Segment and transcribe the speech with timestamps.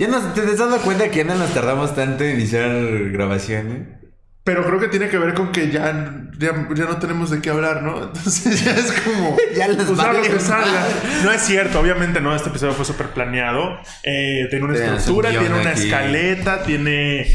[0.00, 2.70] Ya nos, ¿Te has dado cuenta que ya no nos tardamos tanto en iniciar
[3.10, 3.86] grabaciones?
[4.42, 5.92] Pero creo que tiene que ver con que ya,
[6.38, 8.02] ya, ya no tenemos de qué hablar, ¿no?
[8.04, 10.66] Entonces ya es como Ya les usar lo vale que salga.
[10.72, 10.94] madre.
[11.22, 12.34] No es cierto, obviamente no.
[12.34, 13.78] Este episodio fue súper planeado.
[14.02, 15.82] Eh, tiene una Tenemos estructura, un guion tiene una aquí.
[15.82, 17.26] escaleta, tiene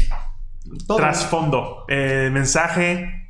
[0.88, 0.96] Todo.
[0.98, 3.22] trasfondo, eh, mensaje.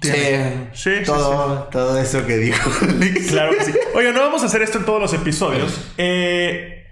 [0.00, 2.70] Tiene- Sí, Sí, sí, todo, todo eso que dijo.
[3.28, 3.72] Claro que sí.
[3.94, 5.78] Oye, no vamos a hacer esto en todos los episodios.
[5.98, 6.83] Eh,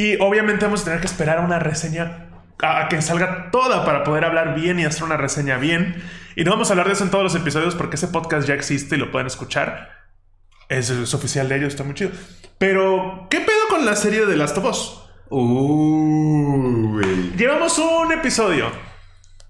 [0.00, 2.30] y obviamente vamos a tener que esperar a una reseña
[2.62, 6.02] a, que salga toda para poder hablar bien y hacer una reseña bien.
[6.36, 8.54] Y no vamos a hablar de eso en todos los episodios porque ese podcast ya
[8.54, 9.90] existe y lo pueden escuchar.
[10.70, 12.12] Es, es oficial de ellos, está muy chido.
[12.56, 15.02] Pero, ¿qué pedo con la serie de Last of Us?
[15.28, 16.16] Güey.
[17.36, 18.72] Llevamos un episodio.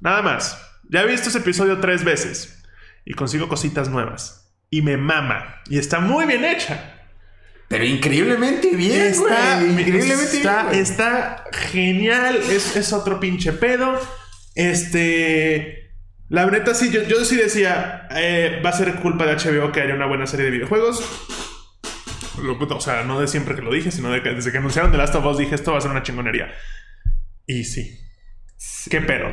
[0.01, 0.61] Nada más.
[0.89, 2.61] Ya he visto ese episodio tres veces.
[3.05, 4.53] Y consigo cositas nuevas.
[4.69, 5.61] Y me mama.
[5.69, 7.00] Y está muy bien hecha.
[7.71, 9.71] Pero increíblemente bien, Está, güey.
[9.71, 10.67] Increíblemente está, bien.
[10.67, 10.81] güey.
[10.81, 12.37] está genial.
[12.51, 13.97] Es, es otro pinche pedo.
[14.57, 15.93] Este.
[16.29, 18.09] La neta, sí, yo, yo sí decía.
[18.11, 21.01] eh, va a ser culpa de HBO que haya una buena serie de videojuegos.
[22.43, 24.91] Lo- o sea, no de siempre que lo dije, sino de que desde que anunciaron
[24.91, 26.53] The Last of Us dije esto va a ser una chingonería.
[27.47, 28.01] Y sí.
[28.91, 29.27] ¿Qué pedo?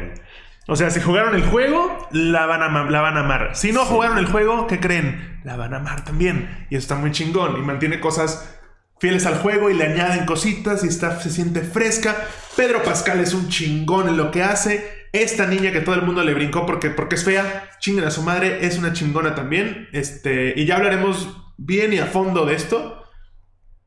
[0.69, 3.51] O sea, si jugaron el juego, la van, a, la van a amar.
[3.53, 5.39] Si no jugaron el juego, ¿qué creen?
[5.45, 6.67] La van a amar también.
[6.69, 7.55] Y eso está muy chingón.
[7.57, 8.59] Y mantiene cosas
[8.99, 12.17] fieles al juego y le añaden cositas y está, se siente fresca.
[12.57, 15.07] Pedro Pascal es un chingón en lo que hace.
[15.13, 18.21] Esta niña que todo el mundo le brincó porque, porque es fea, chinguen a su
[18.21, 19.87] madre, es una chingona también.
[19.93, 23.05] Este, y ya hablaremos bien y a fondo de esto.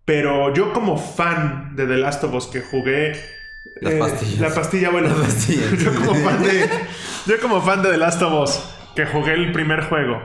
[0.06, 3.12] Pero yo como fan de The Last of Us que jugué...
[3.76, 4.40] eh, Las pastillas.
[4.40, 5.08] La pastilla, bueno.
[5.08, 5.70] Las pastillas.
[5.78, 6.68] yo como fan de...
[7.26, 8.64] Yo como fan de The Last of Us,
[8.96, 10.20] que jugué el primer juego,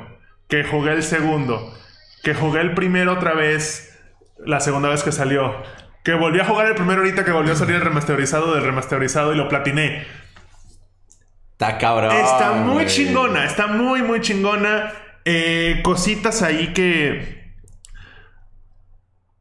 [0.48, 1.74] que jugué el segundo,
[2.24, 3.98] que jugué el primero otra vez,
[4.38, 5.62] la segunda vez que salió,
[6.04, 9.34] que volví a jugar el primero ahorita que volvió a salir el remasterizado del remasterizado
[9.34, 10.06] y lo platiné.
[11.52, 12.16] Está cabrón.
[12.16, 14.94] Está muy chingona, está muy, muy chingona.
[15.26, 17.54] Eh, cositas ahí que.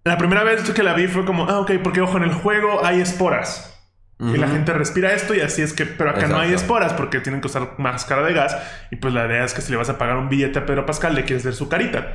[0.04, 2.84] La primera vez que la vi fue como, ah, ok, porque ojo, en el juego
[2.84, 3.73] hay esporas.
[4.20, 7.20] Y la gente respira esto y así es que, pero acá no hay esporas porque
[7.20, 8.56] tienen que usar máscara de gas.
[8.90, 10.86] Y pues la idea es que si le vas a pagar un billete a Pedro
[10.86, 12.14] Pascal, le quieres ver su carita.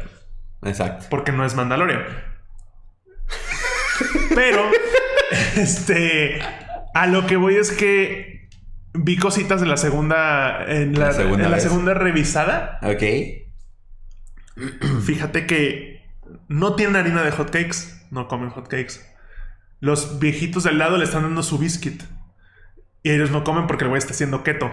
[0.63, 1.07] Exacto.
[1.09, 2.03] Porque no es Mandalorian.
[4.33, 4.71] Pero,
[5.57, 6.39] este.
[6.93, 8.49] A lo que voy es que
[8.93, 10.65] vi cositas de la segunda.
[10.67, 12.79] En la, La segunda en la segunda revisada.
[12.81, 13.03] Ok.
[15.03, 16.09] Fíjate que
[16.47, 18.07] no tienen harina de hotcakes.
[18.11, 19.08] No comen hotcakes.
[19.79, 22.03] Los viejitos del lado le están dando su biscuit.
[23.03, 24.71] Y ellos no comen porque el güey está haciendo keto.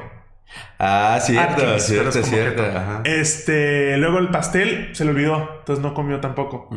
[0.79, 2.63] Ah, cierto, Atkins, cierto, es cierto.
[2.63, 3.03] Ajá.
[3.05, 3.97] Este.
[3.99, 5.59] Luego el pastel se le olvidó.
[5.61, 6.69] Entonces no comió tampoco.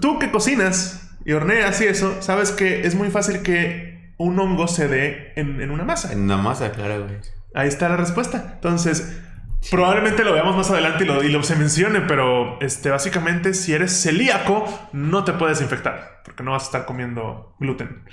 [0.00, 4.68] Tú que cocinas y horneas y eso, sabes que es muy fácil que un hongo
[4.68, 6.12] se dé en, en una masa.
[6.12, 7.18] En una masa, claro, güey.
[7.54, 8.52] Ahí está la respuesta.
[8.54, 9.20] Entonces,
[9.68, 13.74] probablemente lo veamos más adelante y lo, y lo se mencione, pero este, básicamente, si
[13.74, 18.04] eres celíaco, no te puedes infectar porque no vas a estar comiendo gluten.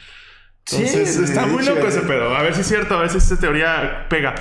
[0.66, 2.35] Entonces, Sí, está muy loco ese pedo.
[2.35, 4.35] A ver si es cierto, a ver si esta teoría pega.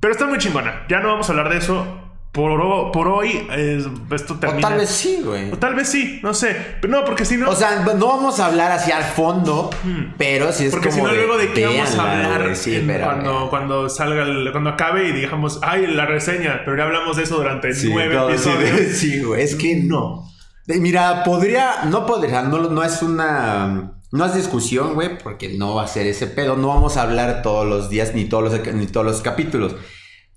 [0.00, 0.86] Pero está muy chingona.
[0.88, 1.99] Ya no vamos a hablar de eso.
[2.32, 4.68] Por, por hoy, es- esto O termina.
[4.68, 5.50] tal vez sí, güey.
[5.50, 6.54] O tal vez sí, no sé.
[6.80, 7.50] Pero no, porque si no.
[7.50, 9.68] O sea, no vamos a hablar así al fondo,
[10.16, 12.86] pero sí es Porque si como no, luego de qué vamos a hablar sí, en-
[12.86, 13.50] pero, cuando, güey.
[13.50, 17.36] cuando salga el- cuando acabe y digamos, ay, la reseña, pero ya hablamos de eso
[17.36, 18.78] durante Sí, nueve no, episodios.
[18.94, 19.42] sí, güey.
[19.42, 20.24] Es que no.
[20.68, 25.74] Eh, Mira, podría, no podría, no, no es una, no es discusión, güey, porque no
[25.74, 26.54] va a ser ese pedo.
[26.54, 29.74] No vamos a hablar todos los días ni todos los, ni todos los capítulos.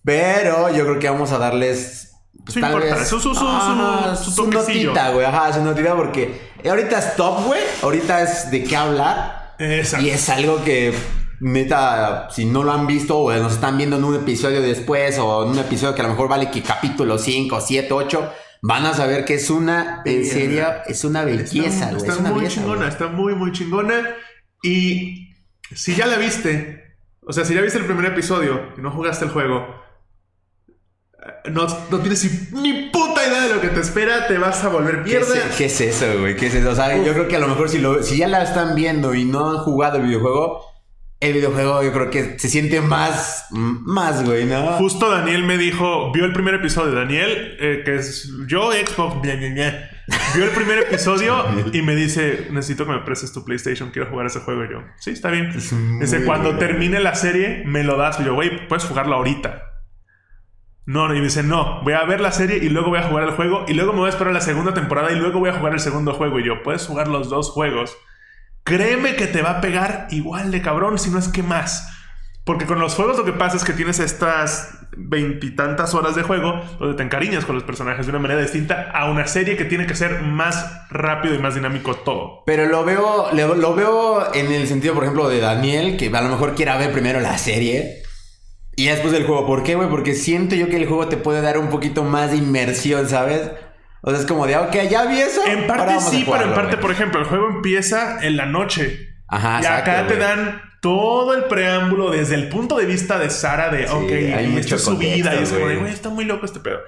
[0.04, 2.12] Pero yo creo que vamos a darles.
[2.44, 5.26] Pues, Su tal importa- vez, su- su- su- su- su notita, güey.
[5.26, 7.62] Ajá, su notita, porque ahorita es top, güey.
[7.82, 9.56] Ahorita es de qué hablar.
[9.60, 10.06] Exacto.
[10.06, 10.94] Y es algo que,
[11.40, 15.44] neta, si no lo han visto o nos están viendo en un episodio después o
[15.46, 18.30] en un episodio que a lo mejor vale que capítulo 5, 7, 8,
[18.62, 21.98] van a saber que es una, en serio, es una belleza, güey.
[22.10, 24.16] está muy belleza, chingona, está muy, muy chingona.
[24.62, 25.34] Y
[25.74, 29.26] si ya la viste, o sea, si ya viste el primer episodio y no jugaste
[29.26, 29.83] el juego,
[31.52, 34.70] no, no tienes ni, ni puta idea de lo que te espera, te vas a
[34.70, 35.50] volver ¿Qué es, mierda.
[35.58, 36.36] qué es eso, güey?
[36.36, 36.72] ¿Qué es eso?
[36.72, 39.14] O sea, yo creo que a lo mejor si, lo, si ya la están viendo
[39.14, 40.74] y no han jugado el videojuego,
[41.20, 44.74] el videojuego yo creo que se siente más, más, güey, ¿no?
[44.74, 46.94] Justo Daniel me dijo, vio el primer episodio.
[46.94, 49.90] Daniel, eh, que es yo, Xbox, bla, bla, bla,
[50.36, 54.26] vio el primer episodio y me dice, necesito que me prestes tu PlayStation, quiero jugar
[54.26, 54.66] ese juego.
[54.66, 55.48] Y yo, sí, está bien.
[55.56, 58.20] Es Dice, cuando termine la serie, me lo das.
[58.20, 59.73] Y yo, güey, puedes jugarlo ahorita.
[60.86, 63.24] No, y me dice, no, voy a ver la serie y luego voy a jugar
[63.24, 65.54] el juego y luego me voy a esperar la segunda temporada y luego voy a
[65.54, 66.40] jugar el segundo juego.
[66.40, 67.98] Y yo, puedes jugar los dos juegos.
[68.64, 71.90] Créeme que te va a pegar igual de cabrón, si no es que más.
[72.46, 76.62] Porque con los juegos lo que pasa es que tienes estas veintitantas horas de juego
[76.78, 79.88] donde te encariñas con los personajes de una manera distinta a una serie que tiene
[79.88, 82.44] que ser más rápido y más dinámico todo.
[82.46, 86.30] Pero lo veo, lo, veo en el sentido, por ejemplo, de Daniel, que a lo
[86.30, 88.03] mejor quiera ver primero la serie.
[88.76, 89.46] Y después del juego.
[89.46, 89.90] ¿Por qué, güey?
[89.90, 93.52] Porque siento yo que el juego te puede dar un poquito más de inmersión, ¿sabes?
[94.02, 95.46] O sea, es como de, ok, ya vi eso.
[95.46, 99.16] En parte sí, pero en parte, por ejemplo, el juego empieza en la noche.
[99.28, 103.30] Ajá, y exacto, acá te dan todo el preámbulo desde el punto de vista de
[103.30, 105.34] Sara de, ok, hay esta es su vida.
[105.34, 106.80] Y es como güey, está muy loco este pedo.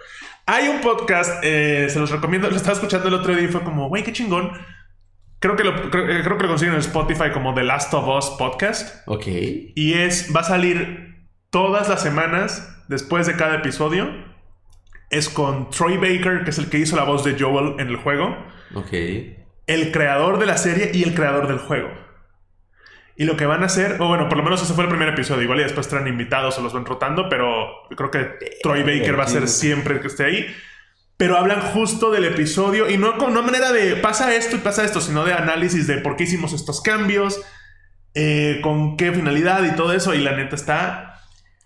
[0.46, 3.64] Hay un podcast, eh, se los recomiendo, lo estaba escuchando el otro día y fue
[3.64, 4.52] como, güey, qué chingón.
[5.40, 8.08] Creo que, lo, creo, eh, creo que lo consiguen en Spotify como The Last of
[8.08, 9.08] Us Podcast.
[9.08, 9.28] Ok.
[9.28, 11.15] Y es, va a salir
[11.56, 14.10] todas las semanas después de cada episodio.
[15.10, 17.96] Es con Troy Baker, que es el que hizo la voz de Joel en el
[17.96, 18.36] juego
[18.74, 18.92] Ok.
[18.92, 21.90] el creador de la serie y el creador del juego.
[23.16, 25.08] Y lo que van a hacer, o bueno, por lo menos ese fue el primer
[25.08, 28.32] episodio, igual y después traen invitados o los van rotando, pero creo que
[28.62, 30.46] Troy Baker va a ser siempre el que esté ahí.
[31.16, 34.84] Pero hablan justo del episodio y no con una manera de pasa esto y pasa
[34.84, 37.42] esto, sino de análisis de por qué hicimos estos cambios,
[38.14, 40.14] eh, con qué finalidad y todo eso.
[40.14, 41.15] Y la neta está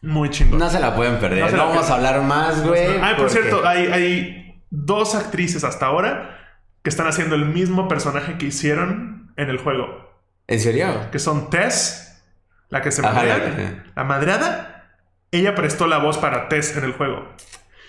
[0.01, 0.59] muy chingón.
[0.59, 1.51] No se la pueden perder.
[1.53, 2.97] No vamos a hablar más, güey.
[3.01, 6.37] Ah, por porque- cierto, hay, hay dos actrices hasta ahora
[6.83, 10.07] que están haciendo el mismo personaje que hicieron en el juego.
[10.47, 11.09] ¿En serio?
[11.11, 12.23] que son Tess,
[12.69, 14.95] la que se madrea, la- madreada.
[15.31, 17.27] Ella prestó la voz para Tess en el juego.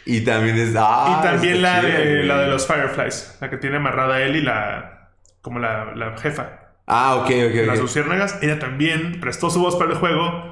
[0.04, 0.74] Y también es.
[0.76, 4.20] Ah, y también la chido, de, la de los Fireflies, la que tiene amarrada a
[4.22, 5.10] él y la.
[5.40, 6.72] como la, la jefa.
[6.86, 8.38] Ah, ok, ok, Las luciérnagas.
[8.42, 10.49] Ella también prestó su voz para el juego.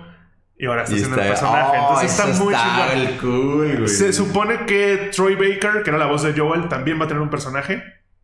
[0.61, 1.79] Y ahora está Y haciendo el está- personaje.
[1.79, 3.07] Oh, Entonces está muy está chingón.
[3.07, 3.89] el cool, güey.
[3.89, 7.23] Se supone que Troy Baker, que era la voz de Joel, también va a tener
[7.23, 7.83] un personaje.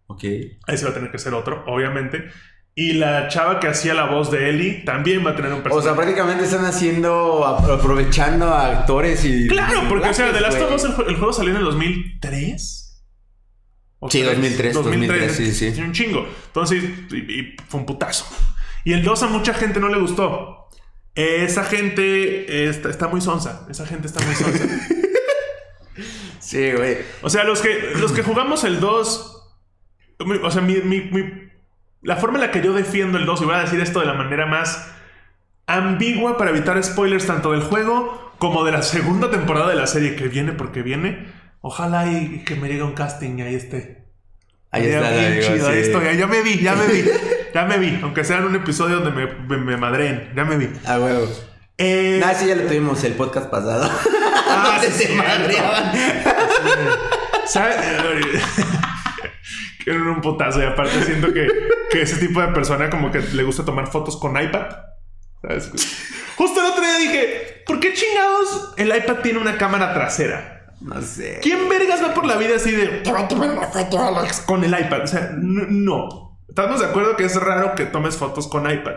[0.08, 0.24] Ok.
[0.66, 2.24] Ahí se va a tener que ser otro, obviamente.
[2.74, 5.62] Y la chava que hacía la voz de Ellie también va a tener un O
[5.62, 5.86] personaje.
[5.86, 9.46] sea, prácticamente están haciendo, ap- aprovechando a actores y.
[9.46, 10.74] Claro, porque, o sea, The Last of.
[10.74, 13.04] Us, el, jue- el juego salió en el 2003.
[14.00, 14.32] ¿O Sí, tres?
[14.34, 15.66] 2003, 2003, sí, sí.
[15.68, 16.26] Es un chingo.
[16.48, 16.82] Entonces,
[17.12, 18.26] y, y fue un putazo.
[18.84, 20.63] Y el 2 a mucha gente no le gustó.
[21.14, 23.66] Esa gente está, está muy sonsa.
[23.70, 24.64] Esa gente está muy sonsa.
[26.40, 26.98] Sí, güey.
[27.22, 29.42] o sea, los que, los que jugamos el 2.
[30.26, 31.48] mi- O sea, mi, mi- mi-
[32.02, 34.06] la forma en la que yo defiendo el 2, y voy a decir esto de
[34.06, 34.88] la manera más
[35.66, 40.16] ambigua para evitar spoilers tanto del juego como de la segunda temporada de la serie
[40.16, 41.32] que viene porque viene.
[41.60, 44.04] Ojalá y que me llegue un casting y ahí esté.
[44.70, 47.04] Ahí está, chido, ahí estoy, ya me vi, ya me vi,
[47.54, 47.98] ya me vi.
[48.02, 50.70] Aunque sea en un episodio donde me, me, me madreen, ya me vi.
[50.86, 51.26] A huevo.
[51.78, 53.90] Eh, Nah, sí, ya lo tuvimos el podcast pasado.
[54.48, 55.92] Ah, sí, Se madreaban.
[57.46, 57.76] ¿Sabes?
[59.84, 61.46] que eran un putazo y aparte siento que,
[61.90, 64.66] que ese tipo de persona como que le gusta tomar fotos con iPad.
[65.42, 65.70] ¿Sabes?
[66.36, 70.66] Justo el otro día dije, ¿por qué chingados el iPad tiene una cámara trasera?
[70.80, 71.38] No sé.
[71.42, 74.40] ¿Quién vergas va por la vida así de "Te voy a tomar una foto, Alex",
[74.40, 75.02] con el iPad?
[75.02, 76.33] O sea, no.
[76.56, 78.92] Estamos de acuerdo que es raro que tomes fotos con iPad.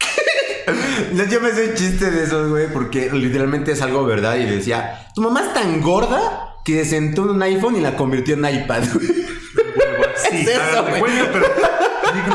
[1.12, 4.36] No, Yo me sé un chiste de esos, güey, porque literalmente es algo verdad.
[4.36, 7.96] Y decía, tu mamá es tan gorda que se sentó en un iPhone y la
[7.96, 8.82] convirtió en iPad.
[8.94, 9.06] güey.
[9.08, 11.02] Sí, Es eso, güey.
[11.32, 11.46] pero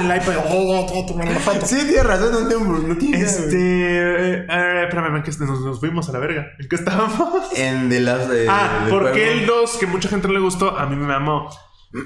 [0.02, 0.36] el iPad.
[0.50, 1.66] "Oh, una foto".
[1.66, 2.66] sí, tienes razón, no tengo.
[2.80, 3.56] No tiene nada, Este.
[3.58, 6.48] eh, eh, espérame, que nos, nos fuimos a la verga.
[6.60, 7.58] ¿En qué estábamos?
[7.58, 7.88] En
[8.28, 8.48] de.
[8.50, 11.50] Ah, del porque el 2, que mucha gente no le gustó, a mí me amó.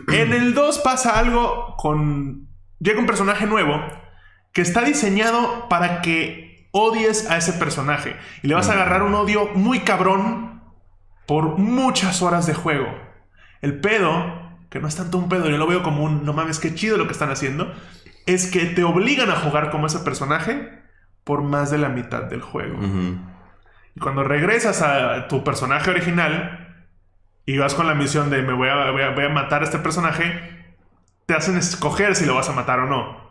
[0.08, 2.48] En el 2 pasa algo con.
[2.80, 3.82] Llega un personaje nuevo
[4.54, 8.16] que está diseñado para que odies a ese personaje.
[8.44, 10.62] Y le vas a agarrar un odio muy cabrón
[11.26, 12.88] por muchas horas de juego.
[13.62, 16.60] El pedo, que no es tanto un pedo, yo lo veo como un no mames,
[16.60, 17.74] qué chido lo que están haciendo,
[18.26, 20.70] es que te obligan a jugar como ese personaje
[21.24, 22.80] por más de la mitad del juego.
[23.96, 26.69] Y cuando regresas a tu personaje original
[27.54, 29.66] y vas con la misión de me voy a, voy a- voy a matar a
[29.66, 30.24] este personaje,
[31.26, 33.30] te hacen escoger si lo vas a matar o no.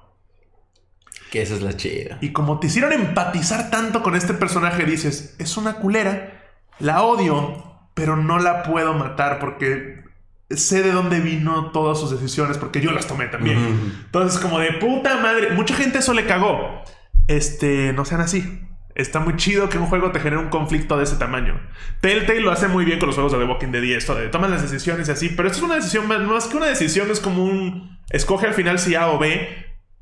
[1.31, 2.19] Que esa es la chida.
[2.21, 7.65] Y como te hicieron empatizar tanto con este personaje, dices, es una culera, la odio,
[7.95, 10.03] pero no la puedo matar porque
[10.51, 13.59] sé de dónde vino todas sus decisiones, porque yo las tomé también.
[14.07, 16.83] Entonces, como de puta madre, mucha gente eso le cagó.
[17.27, 18.63] Este, no sean así.
[18.99, 21.59] Está muy chido que un juego te genere un conflicto de ese tamaño.
[22.01, 24.29] Telltale lo hace muy bien con los juegos de The Walking Dead y esto de
[24.29, 27.11] toman las decisiones y así, pero esto es una decisión más, más que una decisión,
[27.11, 29.49] es como un escoge al final si A o B,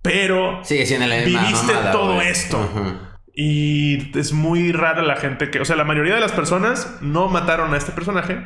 [0.00, 3.02] pero Sigue siendo la misma Viviste mamada, todo esto.
[3.34, 5.60] Y es muy rara la gente que.
[5.60, 8.42] O sea, la mayoría de las personas no mataron a este personaje.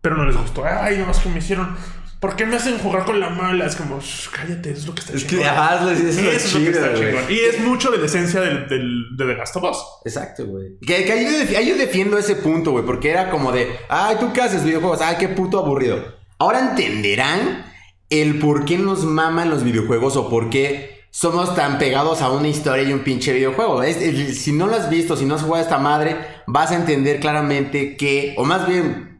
[0.00, 0.64] Pero no les gustó.
[0.64, 1.76] Ay, nomás que me hicieron.
[2.20, 3.66] ¿Por qué me hacen jugar con la mala?
[3.66, 5.44] Es como, "Shh, cállate, es lo que está Es chingón.
[5.44, 7.24] que, ajá, es es lo que chido, está chingón.
[7.30, 9.78] Y es mucho de la esencia del, del, de The Last of Us.
[10.04, 10.78] Exacto, güey.
[10.84, 13.68] Que, que ahí, yo defi- ahí yo defiendo ese punto, güey, porque era como de,
[13.88, 15.00] ay, ¿tú qué haces videojuegos?
[15.00, 16.16] Ay, qué puto aburrido.
[16.40, 17.66] Ahora entenderán
[18.10, 22.48] el por qué nos maman los videojuegos o por qué somos tan pegados a una
[22.48, 23.82] historia y un pinche videojuego.
[23.82, 27.20] Es- si no lo has visto, si no has jugado esta madre, vas a entender
[27.20, 29.17] claramente que, o más bien,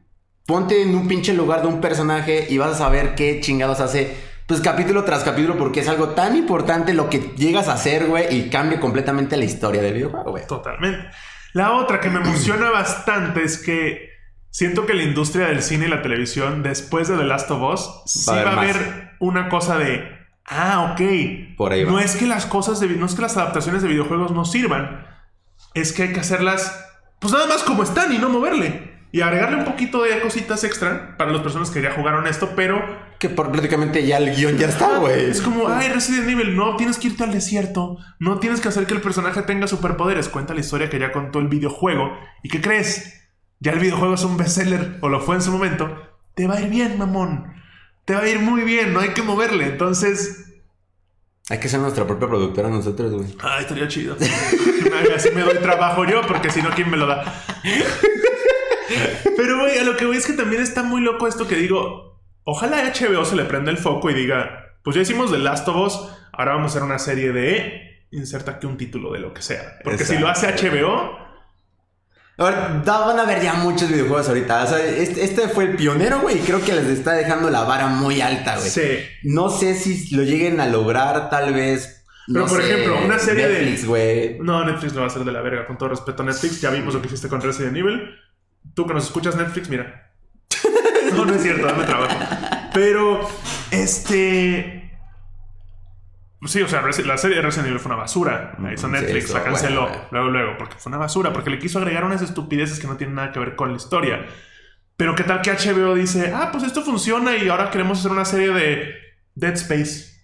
[0.49, 4.17] ponte en un pinche lugar de un personaje y vas a saber qué chingados hace.
[4.47, 8.35] Pues capítulo tras capítulo, porque es algo tan importante lo que llegas a hacer, güey,
[8.35, 10.47] y cambia completamente la historia del videojuego, güey.
[10.47, 11.11] Totalmente.
[11.53, 14.09] La otra que me emociona bastante es que
[14.49, 18.03] siento que la industria del cine y la televisión, después de The Last of Us,
[18.07, 20.03] sí Va a va a haber haber una cosa de.
[20.47, 21.57] Ah, ok.
[21.59, 21.91] Por ahí va.
[21.91, 22.89] No es que las cosas de.
[22.89, 25.07] No es que las adaptaciones de videojuegos no sirvan.
[25.75, 26.87] Es que hay que hacerlas.
[27.19, 28.97] Pues nada más como están y no moverle.
[29.11, 32.83] Y agregarle un poquito de cositas extra para las personas que ya jugaron esto, pero
[33.19, 35.31] Que por prácticamente ya el guion ya está, güey.
[35.31, 38.87] es como, ay, Resident Evil, no tienes que irte al desierto, no tienes que hacer
[38.87, 40.29] que el personaje tenga superpoderes.
[40.29, 42.13] Cuenta la historia que ya contó el videojuego.
[42.43, 43.15] ¿Y qué crees?
[43.61, 45.91] Ya el videojuego es un bestseller, o lo fue en su momento.
[46.35, 47.55] Te va a ir bien, mamón.
[48.05, 49.65] Te va a ir muy bien, no hay que moverle.
[49.67, 50.45] Entonces,
[51.51, 53.35] Hay que ser nuestra propia productora nosotros, güey.
[53.43, 54.17] ay, estaría chido.
[55.17, 57.25] Así me doy trabajo yo, porque si no, ¿quién me lo da?
[59.37, 62.21] Pero, güey, a lo que voy es que también está muy loco esto que digo.
[62.45, 65.77] Ojalá HBO se le prenda el foco y diga: Pues ya hicimos The Last of
[65.77, 67.85] Us, ahora vamos a hacer una serie de.
[68.11, 69.79] Inserta aquí un título de lo que sea.
[69.85, 71.19] Porque si lo hace HBO,
[72.39, 74.63] Ahora, van a ver ya muchos videojuegos ahorita.
[74.63, 76.39] O sea, este, este fue el pionero, güey.
[76.39, 78.71] Y creo que les está dejando la vara muy alta, güey.
[78.71, 78.83] sí.
[79.25, 82.05] No sé si lo lleguen a lograr, tal vez.
[82.29, 84.39] Pero, no por sé, ejemplo, una serie de- Netflix, güey.
[84.39, 86.61] No, Netflix lo va a hacer de la verga, con todo respeto a Netflix.
[86.61, 88.09] Ya vimos lo que hiciste con Resident Evil.
[88.79, 90.13] Tú que nos escuchas Netflix, mira.
[91.13, 92.17] No, no es cierto, dame trabajo.
[92.73, 93.29] Pero,
[93.73, 94.97] este.
[96.47, 98.55] Sí, o sea, la serie de Resident Evil fue una basura.
[98.63, 99.89] La hizo Sí, Netflix, eso, la canceló.
[99.89, 100.03] bueno.
[100.13, 101.33] Luego, luego, porque fue una basura.
[101.33, 104.27] Porque le quiso agregar unas estupideces que no tienen nada que ver con la historia.
[104.97, 108.25] Pero, ¿qué tal que HBO dice, ah, pues esto funciona y ahora queremos hacer una
[108.25, 108.95] serie de
[109.35, 110.21] Dead Space?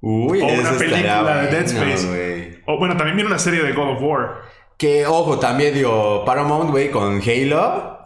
[0.00, 2.62] Uy, O una película de Dead Space.
[2.66, 4.40] O bueno, también viene una serie de God of War.
[4.78, 7.98] Que, ojo, también dio Paramount, güey, con Halo.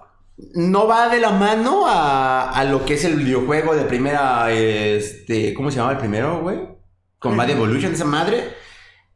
[0.54, 5.54] No va de la mano a, a lo que es el videojuego de primera, este,
[5.54, 6.58] ¿cómo se llama el primero, güey?
[7.18, 8.44] Con Bad Evolution, esa madre.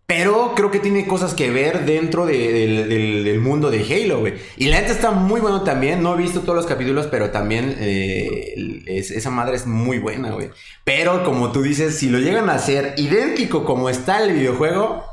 [0.07, 2.83] Pero creo que tiene cosas que ver dentro de-
[3.23, 4.35] del, mundo de Halo, güey.
[4.57, 6.03] Y la neta está muy bueno también.
[6.03, 10.33] No he visto todos los capítulos, pero también eh, es- esa madre es muy buena,
[10.33, 10.51] güey.
[10.85, 15.05] Pero como tú dices, si lo llegan a hacer idéntico como está el videojuego,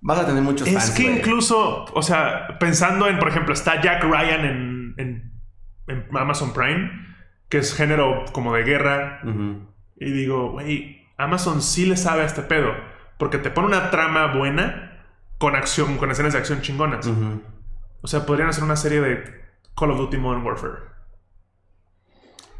[0.00, 1.18] vas a tener muchos Es que güey.
[1.18, 5.32] incluso, o sea, pensando en, por ejemplo, está Jack Ryan en, en-
[5.88, 6.90] en Amazon Prime,
[7.48, 9.20] que es género como de guerra,
[9.96, 12.72] y digo, güey, Amazon sí le sabe a este pedo,
[13.18, 15.04] porque te pone una trama buena
[15.38, 17.10] con acción, con escenas de acción chingonas.
[18.02, 19.24] O sea, podrían hacer una serie de
[19.76, 20.74] Call of Duty Modern Warfare.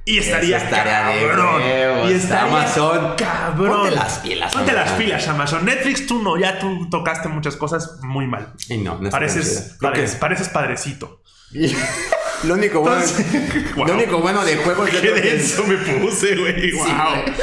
[0.05, 1.63] Y estaría, estaría de cabrón.
[2.09, 3.81] y estaría Amazon, cabrón.
[3.83, 4.99] ponte las pilas, Ponte las Amazon.
[5.05, 5.65] pilas, Amazon.
[5.65, 6.37] Netflix, tú no.
[6.39, 8.55] Ya tú tocaste muchas cosas muy mal.
[8.69, 11.23] Y no, Pareces, pareces, pareces padrecito.
[12.45, 13.95] lo único bueno, Entonces, lo wow.
[13.97, 16.73] único bueno de juegos Qué denso me puse, güey.
[16.73, 16.85] Wow.
[16.87, 17.35] güey.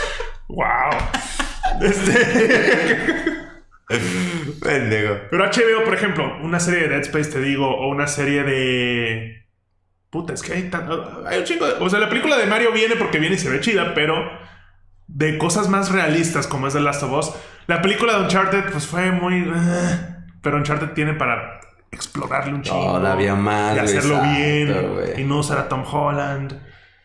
[0.47, 0.91] wow.
[1.81, 3.37] Este...
[4.61, 5.15] Pendejo.
[5.29, 9.46] Pero HBO, por ejemplo, una serie de Dead Space, te digo, o una serie de.
[10.17, 10.89] Puta, es que hay tan.
[11.27, 11.73] Hay un chingo de.
[11.79, 14.15] O sea, la película de Mario viene porque viene y se ve chida, pero.
[15.07, 17.33] De cosas más realistas como es The Last of Us.
[17.67, 19.35] La película de Uncharted, pues fue muy.
[19.47, 19.99] eh,
[20.41, 21.59] pero Uncharted tiene para
[21.91, 22.97] explorarle un chingo.
[22.97, 24.93] Todavía más, Y hacerlo exacto, bien.
[24.93, 25.21] güey.
[25.21, 26.59] Y no usar a Tom Holland.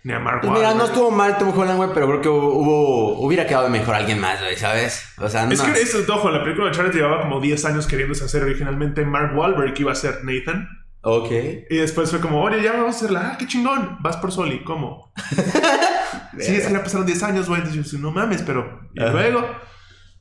[0.04, 3.20] Ni a Mark Pues mira, no estuvo mal Tom Holland, güey, pero creo que hubo,
[3.20, 5.04] hubiera quedado mejor alguien más, güey, ¿sabes?
[5.18, 5.52] O sea, no.
[5.52, 9.04] Es que es ojo, la película de Uncharted llevaba como 10 años queriéndose hacer originalmente
[9.04, 10.68] Mark Wahlberg, que iba a ser Nathan.
[11.02, 11.30] Ok.
[11.68, 13.30] Y después fue como, oye, ya vamos a hacerla.
[13.32, 13.98] Ah, qué chingón.
[14.00, 14.62] Vas por Soli.
[14.62, 15.12] ¿Cómo?
[16.38, 17.60] sí, es que ya pasaron 10 años, güey.
[17.60, 18.88] Entonces yo, no mames, pero.
[18.94, 19.12] Y Ajá.
[19.12, 19.44] luego.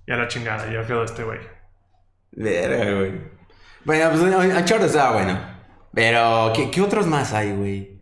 [0.08, 1.40] Ya la chingada, ya quedó este güey.
[2.32, 3.22] Verga, güey.
[3.86, 5.40] Bueno, pues Uncharted estaba bueno.
[5.94, 8.02] Pero, ¿qué, qué otros más hay, güey?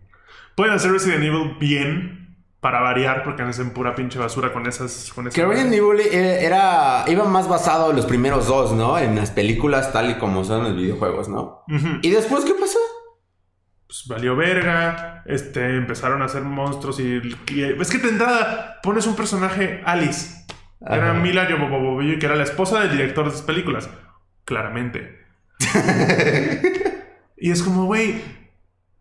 [0.55, 2.18] Pueden hacer Resident Evil bien.
[2.59, 5.11] Para variar, porque hacen pura pinche basura con esas.
[5.15, 8.97] Con esas Que Resident Evil eh, era, iba más basado en los primeros dos, ¿no?
[8.99, 11.63] En las películas tal y como son los videojuegos, ¿no?
[12.01, 12.79] ¿Y después qué pasó?
[13.87, 15.23] Pues valió verga.
[15.25, 17.21] Este, empezaron a hacer monstruos y.
[17.51, 20.45] y- es que de entrada pones un personaje, Alice.
[20.81, 21.13] Era Ajá.
[21.19, 23.89] Mila Jovovich, que era la esposa del director de esas películas.
[24.45, 25.17] Claramente.
[27.37, 28.21] y es como, güey,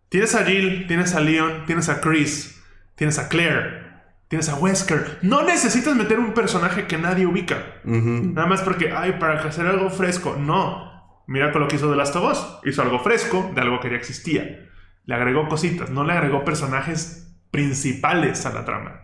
[0.09, 2.58] tienes a Jill, tienes a Leon, tienes a Chris,
[2.99, 3.81] tienes a Claire,
[4.27, 5.19] tienes a Wesker.
[5.21, 7.79] No necesitas meter un personaje que nadie ubica.
[7.85, 10.35] Nada más porque, ay, para hacer algo fresco.
[10.37, 11.23] No.
[11.25, 12.45] Mira con lo que hizo The Last of Us.
[12.65, 14.69] Hizo algo fresco de algo que ya existía.
[15.05, 18.99] Le agregó cositas, no le agregó personajes principales a la trama.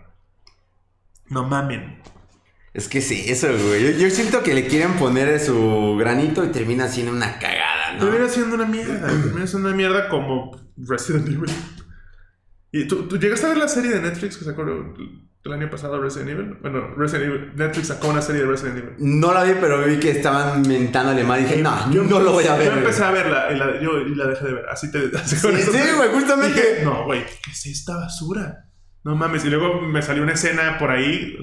[1.29, 2.01] No mamen.
[2.73, 3.97] Es que sí, eso, güey.
[3.97, 7.99] Yo, siento que le quieren poner su granito y termina siendo una cagada, ¿no?
[8.03, 9.07] Termina siendo una mierda.
[9.07, 11.49] termina siendo una mierda como Resident Evil.
[12.75, 16.01] ¿Y tú, tú, llegaste a ver la serie de Netflix que sacó el año pasado
[16.01, 16.57] Resident Evil?
[16.61, 17.51] Bueno, Resident Evil.
[17.55, 18.95] Netflix sacó una serie de Resident Evil.
[18.97, 21.39] No la vi, pero vi que estaban mentándole más.
[21.39, 22.73] Dije, no, yo no lo voy a ver.
[22.73, 24.65] Yo empecé a verla y la, yo, y la dejé de ver.
[24.67, 24.99] Así te.
[25.25, 25.37] sí,
[25.95, 26.81] güey, justamente.
[26.83, 28.65] no, güey, ¿qué es esta basura?
[29.05, 29.45] No mames.
[29.45, 31.37] Y luego me salió una escena por ahí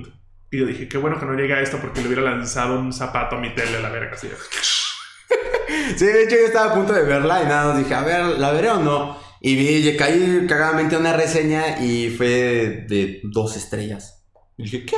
[0.50, 2.92] y yo dije, qué bueno que no llegue a esto porque le hubiera lanzado un
[2.92, 4.10] zapato a mi tele a la verga.
[4.12, 4.28] Así.
[5.96, 8.52] sí, de hecho yo estaba a punto de verla y nada, dije, a ver, ¿la
[8.52, 9.31] veré o no?
[9.44, 14.24] Y vi, caí cagadamente una reseña y fue de dos estrellas.
[14.56, 14.96] Y dije, ¿qué?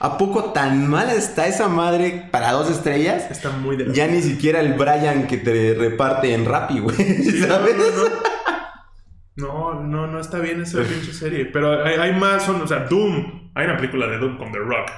[0.00, 3.30] ¿A poco tan mala está esa madre para dos estrellas?
[3.30, 6.96] Está muy de Ya ni siquiera el Brian que te reparte en Rappi, güey.
[6.96, 7.76] ¿Sabes?
[9.36, 11.44] No, no, no, está bien esa pinche serie.
[11.44, 13.50] Pero hay, más, son, o sea, Doom.
[13.54, 14.90] Hay una película de Doom con The Rock.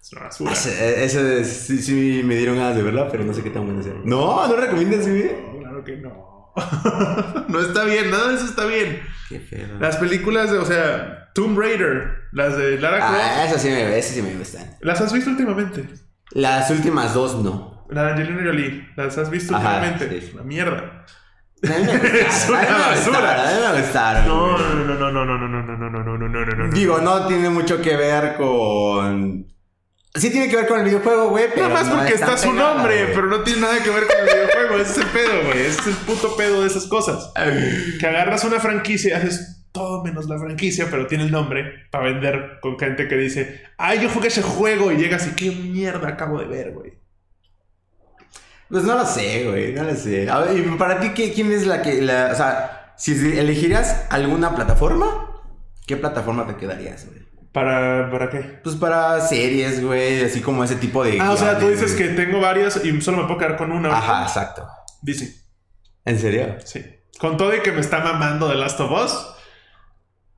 [0.00, 0.52] Es una basura.
[0.52, 3.94] Ese, sí, sí, me dieron ganas de verla, pero no sé qué tan buena ser.
[4.04, 5.30] No, no recomiendas, güey.
[5.60, 6.33] claro que no.
[7.48, 9.02] No está bien, nada de eso está bien.
[9.28, 9.66] Qué feo.
[9.80, 13.20] Las películas de, o sea, Tomb Raider, las de Lara Croft.
[13.20, 14.76] Ah, esas sí me, esas sí me gustan.
[14.80, 15.88] ¿Las has visto últimamente?
[16.30, 17.86] Las últimas dos no.
[17.90, 20.16] La de Angelina Jolie, ¿las has visto últimamente?
[20.16, 21.04] Es una mierda.
[21.62, 24.24] es una basura.
[24.26, 26.72] No, no, no, no, no, no, no, no, no, no, no, no, no, no.
[26.72, 29.46] Digo, no tiene mucho que ver con
[30.16, 31.68] Sí tiene que ver con el videojuego, güey, pero.
[31.68, 34.76] Nada más porque está su nombre, pero no tiene nada que ver con el videojuego.
[34.76, 35.60] Ese es el pedo, güey.
[35.60, 37.32] Ese es el puto pedo de esas cosas.
[37.98, 42.04] que agarras una franquicia y haces todo menos la franquicia, pero tiene el nombre para
[42.04, 46.10] vender con gente que dice, ay, yo jugué ese juego y llegas y qué mierda
[46.10, 46.92] acabo de ver, güey.
[48.68, 50.30] Pues no lo sé, güey, no lo sé.
[50.30, 54.06] A ver, ¿y para ti qué, quién es la que, la, o sea, si elegirías
[54.10, 55.42] alguna plataforma,
[55.88, 57.24] ¿qué plataforma te quedarías, güey?
[57.54, 58.38] ¿Para, ¿Para qué?
[58.64, 61.20] Pues para series, güey, así como ese tipo de...
[61.20, 63.96] Ah, o sea, tú dices que tengo varias y solo me puedo quedar con una.
[63.96, 64.66] Ajá, exacto.
[65.02, 65.30] Disney.
[66.04, 66.56] ¿En serio?
[66.64, 66.84] Sí.
[67.16, 69.36] Con todo y que me está mamando The Last of Us,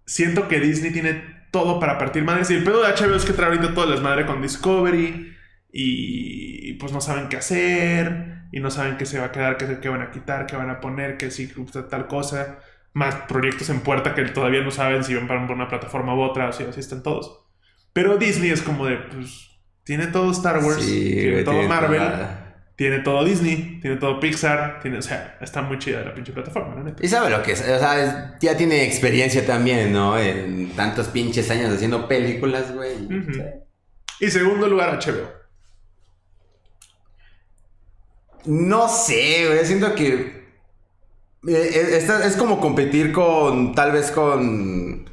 [0.05, 2.51] siento que Disney tiene todo para partir madres.
[2.51, 5.35] Y el pedo de HBO es que trae ahorita todas las madres con Discovery
[5.73, 9.81] y pues no saben qué hacer y no saben qué se va a quedar, qué,
[9.81, 11.51] qué van a quitar, qué van a poner, qué sí,
[11.89, 12.59] tal cosa
[12.97, 16.51] más proyectos en puerta que todavía no saben si van para una plataforma u otra,
[16.55, 17.45] si así están todos.
[17.93, 19.51] Pero Disney es como de, pues,
[19.85, 22.01] tiene todo Star Wars, tiene todo Marvel,
[22.75, 26.75] tiene todo Disney, tiene todo Pixar, tiene, o sea, está muy chida la pinche plataforma,
[26.75, 26.97] ¿no?
[26.99, 30.19] Y sabe lo que es, o sea, ya tiene experiencia también, ¿no?
[30.19, 32.95] En tantos pinches años haciendo películas, güey.
[34.21, 35.31] Y segundo lugar, HBO.
[38.47, 40.36] No sé, güey, siento que
[41.47, 45.09] eh, eh, es, como competir con, tal vez con,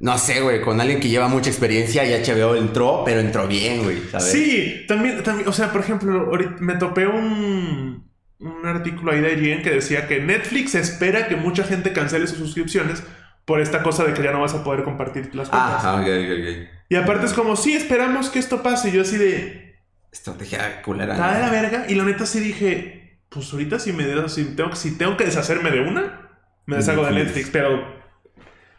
[0.00, 3.82] no sé, güey, con alguien que lleva mucha experiencia y HBO entró, pero entró bien,
[3.82, 8.08] güey, Sí, también, también, o sea, por ejemplo, me topé un,
[8.40, 12.38] un artículo ahí de IGN que decía que Netflix espera que mucha gente cancele sus
[12.38, 13.02] suscripciones
[13.48, 15.80] por esta cosa de que ya no vas a poder compartir las cuentas.
[15.82, 18.90] Ah, ok, ok, Y aparte es como, sí, esperamos que esto pase.
[18.90, 19.78] Y yo así de...
[20.12, 21.14] Estrategia culera.
[21.14, 21.86] Está de la verga.
[21.88, 22.97] Y la neta sí dije,
[23.28, 26.30] pues ahorita si me si tengo, si tengo que deshacerme de una,
[26.66, 27.84] me deshago de Netflix, pero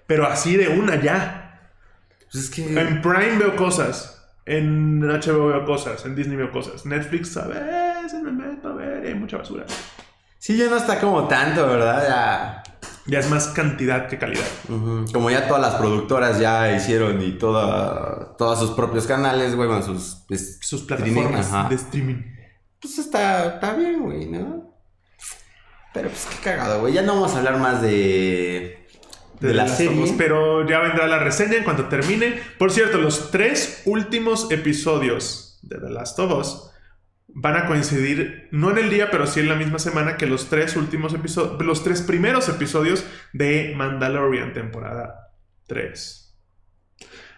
[0.07, 1.45] pero así de una ya.
[2.31, 6.85] Pues es que en Prime veo cosas, en HBO veo cosas, en Disney veo cosas,
[6.85, 9.65] Netflix a veces me meto a ver, hay mucha basura.
[10.37, 12.07] Sí, ya no está como tanto, ¿verdad?
[12.07, 12.63] Ya
[13.09, 14.45] ya es más cantidad que calidad.
[14.67, 20.25] Como ya todas las productoras ya hicieron y toda, todos sus propios canales, güey, sus,
[20.61, 22.38] sus plataformas de streaming
[22.81, 24.75] pues está, está bien, güey, ¿no?
[25.93, 26.93] Pero pues qué cagado, güey.
[26.93, 28.87] Ya no vamos a hablar más de,
[29.39, 30.13] de, la serie.
[30.17, 32.39] pero ya vendrá la reseña en cuanto termine.
[32.57, 36.69] Por cierto, los tres últimos episodios de The Last of Us
[37.27, 40.49] van a coincidir, no en el día, pero sí en la misma semana que los
[40.49, 45.31] tres últimos episodios, los tres primeros episodios de Mandalorian temporada
[45.67, 46.37] 3.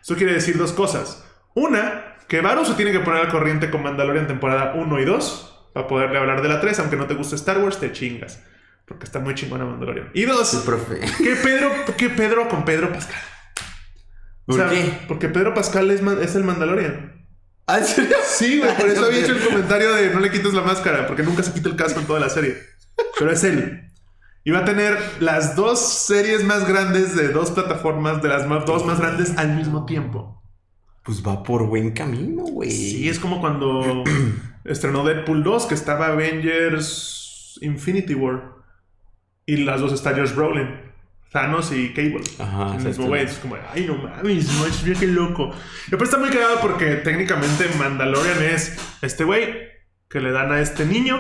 [0.02, 1.24] Eso quiere decir dos cosas.
[1.54, 5.70] Una, que Varus se tiene que poner al corriente con Mandalorian temporada 1 y 2
[5.74, 8.42] para poderle hablar de la 3, aunque no te guste Star Wars, te chingas.
[8.86, 10.12] Porque está muy chingona Mandalorian.
[10.14, 10.64] Y dos,
[11.18, 13.22] ¿qué Pedro, qué Pedro con Pedro Pascal?
[14.46, 14.94] ¿Por qué?
[15.10, 17.26] Porque Pedro Pascal es, es el Mandalorian.
[17.68, 21.08] ¿Ah, Sí, güey, por eso había hecho el comentario de no le quites la máscara,
[21.08, 22.58] porque nunca se quita el casco en toda la serie.
[23.20, 23.92] pero es él.
[24.46, 28.66] Y va a tener las dos series más grandes de dos plataformas, de las más-
[28.66, 30.41] dos más grandes al mismo tiempo.
[31.04, 32.72] Pues va por buen camino, güey.
[32.72, 34.04] Sí, es como cuando
[34.66, 38.54] estrenó Deadpool 2, que estaba Avengers Infinity War.
[39.46, 40.92] Y las dos está Josh Brolin.
[41.32, 42.22] Thanos y Cable.
[42.40, 43.24] Ajá, El mismo güey.
[43.24, 45.52] Es como, ay, no mames, no es qué loco.
[45.90, 49.72] Y aparte está muy cagado porque técnicamente Mandalorian es este güey
[50.10, 51.18] que le dan a este niño,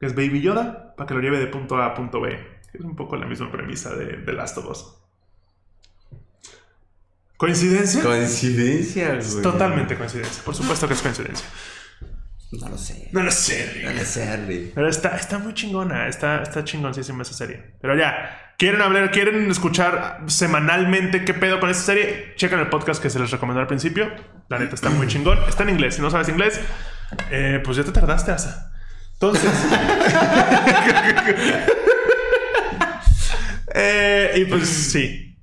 [0.00, 2.36] que es Baby Yoda, para que lo lleve de punto A a punto B.
[2.72, 5.05] Es un poco la misma premisa de The Last of Us.
[7.36, 8.02] ¿Coincidencia?
[8.02, 9.42] Coincidencia, güey.
[9.42, 10.42] Totalmente coincidencia.
[10.42, 11.46] Por supuesto que es coincidencia.
[12.52, 13.08] No lo sé.
[13.12, 13.84] No lo sé, Rick.
[13.84, 14.72] No lo sé, Rick.
[14.74, 17.74] Pero está, está muy chingona, está, está chingoncísima esa serie.
[17.82, 22.34] Pero ya, ¿quieren hablar, quieren escuchar semanalmente qué pedo con esta serie?
[22.36, 24.10] Chequen el podcast que se les recomendó al principio.
[24.48, 25.38] La neta está muy chingón.
[25.48, 25.96] Está en inglés.
[25.96, 26.60] Si no sabes inglés,
[27.30, 28.72] eh, pues ya te tardaste, Asa.
[29.14, 29.50] Entonces.
[33.78, 35.35] Eh, y pues sí.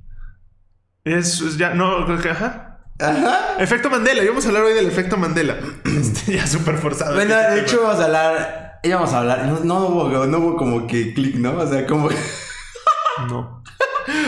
[1.03, 2.79] Es, ya, no, creo que, ajá.
[2.99, 3.57] Ajá.
[3.59, 5.57] Efecto Mandela, íbamos a hablar hoy del efecto Mandela.
[5.85, 7.15] Este, ya súper forzado.
[7.15, 8.79] Bueno, de hecho vamos a hablar...
[8.83, 9.45] Íbamos a hablar...
[9.45, 11.57] No, no hubo, no hubo como que clic, ¿no?
[11.57, 12.09] O sea, como...
[13.29, 13.63] No.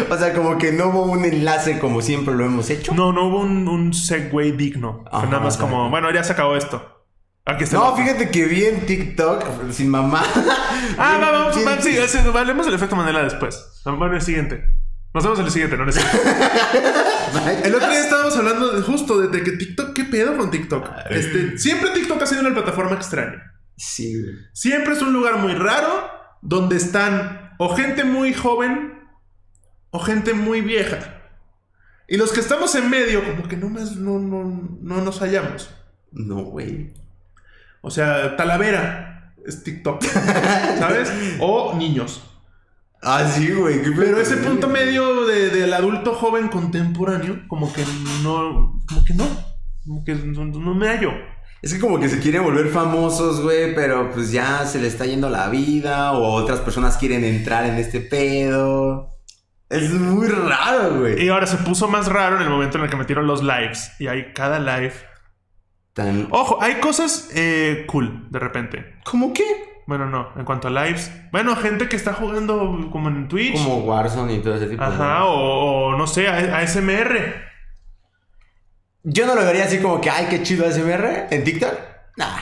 [0.10, 2.94] O sea, como que no hubo un enlace como siempre lo hemos hecho.
[2.94, 5.04] No, no hubo un, un segue digno.
[5.10, 7.04] Fue nada más como, bueno, ya se acabó esto.
[7.46, 7.78] Aquí está.
[7.78, 10.24] No, fíjate que vi en TikTok, sin mamá.
[10.98, 13.82] Ah, vamos, vamos, sí, hablemos del efecto Mandela después.
[13.86, 14.64] Bueno, el siguiente.
[15.16, 16.20] Nos vemos en el siguiente, no en el siguiente.
[16.20, 17.66] TikTok.
[17.66, 20.90] El otro día estábamos hablando de- justo de, de que TikTok, ¿qué pedo con TikTok?
[21.10, 23.54] Este, siempre TikTok ha sido una plataforma extraña.
[23.78, 24.36] Sí, güey.
[24.54, 26.10] Siempre es un lugar muy raro
[26.42, 29.00] donde están o gente muy joven
[29.90, 31.00] o gente muy vieja.
[32.08, 35.70] Y los que estamos en medio, como que no, más, no, no, no nos hallamos.
[36.12, 36.94] No, güey.
[37.82, 40.04] O sea, Talavera es TikTok,
[40.80, 41.12] ¿sabes?
[41.40, 42.32] O niños.
[43.06, 43.82] Ah, sí, güey.
[43.84, 47.84] qué Pero ese punto medio de- del adulto joven contemporáneo, como que
[48.24, 49.26] no, como que no,
[49.86, 51.12] como que no, no me hallo.
[51.62, 55.06] Es que como que se quieren volver famosos, güey, pero pues ya se le está
[55.06, 59.10] yendo la vida o otras personas quieren entrar en este pedo.
[59.70, 61.24] Es muy raro, güey.
[61.26, 63.92] Y ahora se puso más raro en el momento en el que metieron los lives.
[64.00, 64.94] Y hay cada live.
[65.94, 66.28] Tan...
[66.32, 68.86] Ojo, hay cosas eh, cool de repente.
[69.06, 69.44] ¿Cómo qué?
[69.88, 71.12] Bueno, no, en cuanto a lives.
[71.32, 73.54] Bueno, gente que está jugando como en Twitch.
[73.54, 74.84] Como Warzone y todo ese tipo.
[74.84, 75.22] Ajá, de...
[75.22, 77.44] o, o no sé, a- ASMR.
[79.04, 81.74] Yo no lo vería así como que, ay, qué chido ASMR en TikTok.
[82.18, 82.38] Nah.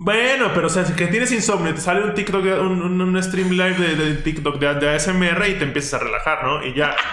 [0.00, 3.22] Bueno, pero o sea, si que tienes insomnio, te sale un TikTok, un, un- un
[3.22, 6.64] stream live de, de TikTok de, de ASMR y te empiezas a relajar, ¿no?
[6.64, 6.94] Y ya.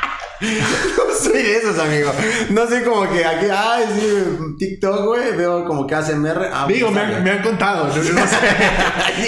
[0.98, 2.12] No soy de esos, amigo.
[2.50, 6.50] No sé como que aquí, ay, sí, TikTok, güey, veo como que ASMR.
[6.52, 8.38] Ah, Digo, pues, me está han, me han contado, yo, yo no sé.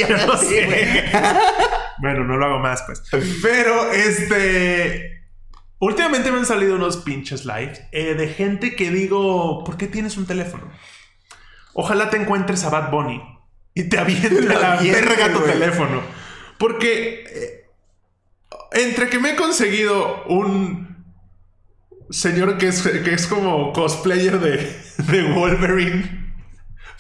[0.08, 1.06] Yo no sé.
[2.00, 3.04] bueno, no lo hago más, pues.
[3.42, 5.14] Pero, este.
[5.80, 10.18] Últimamente me han salido unos pinches lives eh, de gente que digo, ¿por qué tienes
[10.18, 10.72] un teléfono?
[11.74, 13.22] Ojalá te encuentres a Bad Bunny
[13.76, 16.02] y te aviente la verga tu teléfono.
[16.58, 17.66] Porque eh,
[18.72, 20.87] entre que me he conseguido un
[22.10, 26.28] señor que es, que es como cosplayer de, de Wolverine.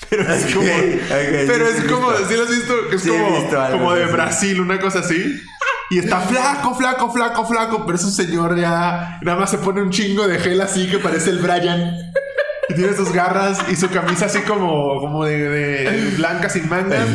[0.09, 0.67] Pero es como.
[1.09, 2.09] pero es como.
[2.11, 2.27] visto.
[2.27, 2.73] ¿Sí lo has visto?
[2.89, 4.05] Que es Sí, como, algo como de.
[4.05, 5.41] Brasil, una cosa así.
[5.89, 7.85] Y está flaco, flaco, flaco, flaco.
[7.85, 9.19] Pero es un señor ya.
[9.23, 11.95] Nada más se pone un chingo de gel así que parece el Brian.
[12.69, 17.07] Y tiene sus garras y su camisa así como, como de, de blanca sin mangas.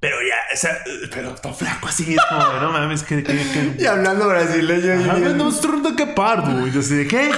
[0.00, 0.78] Pero ya, o sea,
[1.12, 2.14] pero todo flaco así.
[2.14, 3.22] Es como, no mames, que.
[3.22, 5.10] que, que Y hablando brasileño.
[5.10, 6.66] Ah, y- trata que pardo.
[6.66, 7.30] Y yo así de, ¿qué?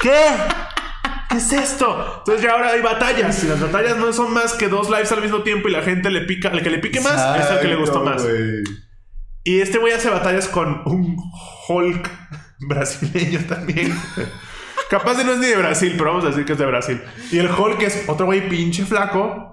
[0.00, 0.20] ¿Qué?
[1.28, 2.16] ¿Qué es esto?
[2.18, 3.42] Entonces ya ahora hay batallas.
[3.44, 6.10] Y las batallas no son más que dos lives al mismo tiempo y la gente
[6.10, 6.48] le pica.
[6.48, 8.22] El que le pique más es el que le gustó más.
[9.44, 11.16] Y este güey hace batallas con un
[11.68, 12.10] Hulk
[12.60, 13.98] brasileño también.
[14.88, 17.02] Capaz de no es ni de Brasil, pero vamos a decir que es de Brasil.
[17.30, 19.51] Y el Hulk es otro güey pinche flaco.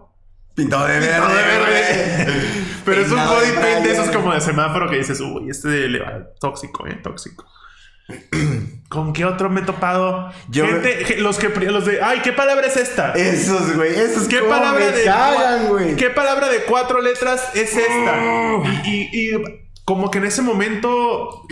[0.59, 1.07] Pintado de verde.
[1.07, 2.41] Pintado de verde.
[2.85, 5.67] Pero es un body de paint de esos como de semáforo que dices, uy, este
[5.87, 7.45] le va tóxico, eh, tóxico.
[8.89, 10.31] ¿Con qué otro me he topado?
[10.49, 13.13] Yo Gente, ge- los que los de, ay, ¿qué palabra es esta?
[13.13, 13.93] Esos, güey.
[13.95, 15.95] Esos ¿Qué palabra me de cagan, güey.
[15.95, 18.17] ¿Qué palabra de cuatro letras es esta?
[18.23, 18.63] Oh.
[18.85, 19.43] Y, y- y
[19.85, 21.45] como que en ese momento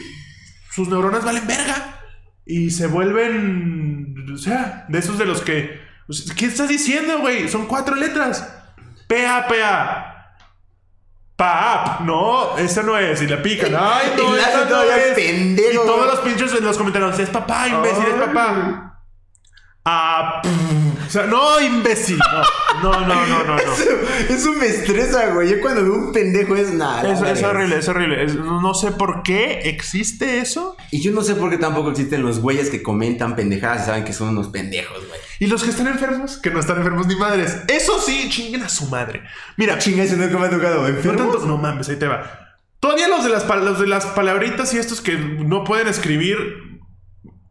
[0.71, 1.99] sus neuronas valen verga
[2.45, 5.79] y se vuelven, o sea, de esos de los que,
[6.35, 7.47] ¿qué estás diciendo, güey?
[7.49, 8.56] Son cuatro letras.
[9.07, 10.13] P-A-P-A.
[11.35, 13.75] Pap, no, esa no es, y le pican.
[13.79, 15.13] Ay, no, Y la esa hace no todavía es.
[15.13, 18.99] pendejo, y todos los pinches en los comentarios, es papá, imbécil, es papá.
[19.85, 20.96] Ah, pff.
[21.07, 22.19] O sea, no, imbécil.
[22.83, 23.55] No, no, no, no, no.
[23.55, 23.59] no.
[24.29, 25.49] Eso me estresa, güey.
[25.49, 27.11] Yo cuando veo un pendejo es nada.
[27.11, 28.23] Es, es horrible, es horrible.
[28.25, 30.75] Es- no sé por qué existe eso.
[30.91, 34.03] Y yo no sé por qué tampoco existen los güeyes que comentan pendejadas y saben
[34.03, 35.19] que son unos pendejos, güey.
[35.39, 37.57] Y los que están enfermos, que no están enfermos ni madres.
[37.67, 39.23] Eso sí, chinguen a su madre.
[39.55, 41.31] Mira, Chinga, eso nunca me ha tocado, No ¿enfermos?
[41.33, 42.57] tanto, no mames, ahí te va.
[42.79, 46.37] Todavía los de las, los de las palabritas y estos que no pueden escribir,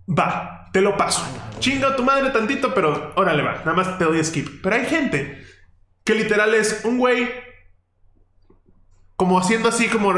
[0.09, 1.23] va, te lo paso.
[1.59, 4.61] Chinga a tu madre tantito, pero órale va, nada más te doy skip.
[4.63, 5.43] Pero hay gente
[6.05, 7.31] que literal es un güey
[9.17, 10.13] como haciendo así, como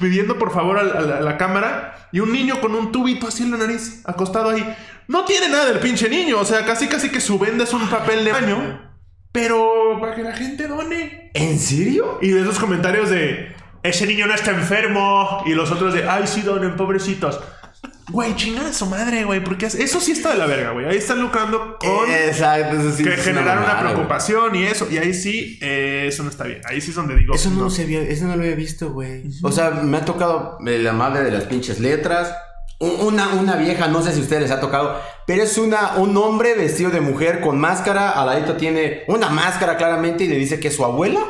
[0.00, 2.92] pidiendo por favor a, la- a la- a la cámara y un niño con un
[2.92, 4.64] tubito así en la nariz, acostado ahí.
[5.08, 7.88] No tiene nada del pinche niño, o sea, casi casi que su venda es un
[7.90, 8.80] papel de baño,
[9.32, 11.32] pero para que la gente done.
[11.34, 12.20] ¿En serio?
[12.22, 15.42] Y de esos comentarios de ese niño no está enfermo.
[15.44, 17.40] Y los otros de ay, sí, donen, pobrecitos.
[18.10, 19.42] Güey, chingada su madre, güey.
[19.44, 20.86] Porque es- eso sí está de la verga, güey.
[20.86, 23.04] Ahí están lucrando con Exacto, eso sí.
[23.04, 23.84] que es generar una güey.
[23.92, 24.88] preocupación y eso.
[24.90, 26.60] Y ahí sí, eh, eso no está bien.
[26.64, 27.34] Ahí sí es donde digo.
[27.34, 27.62] Eso no, no.
[27.64, 29.24] lo sabía, eso no lo había visto, güey.
[29.42, 32.32] O sea, me ha tocado eh, la madre de las pinches letras.
[32.80, 35.96] Un- Una, una vieja, no sé si a ustedes les ha tocado, pero es una,
[35.96, 38.10] un hombre vestido de mujer con máscara.
[38.10, 41.20] Al ladito tiene una máscara claramente y le dice que es su abuela.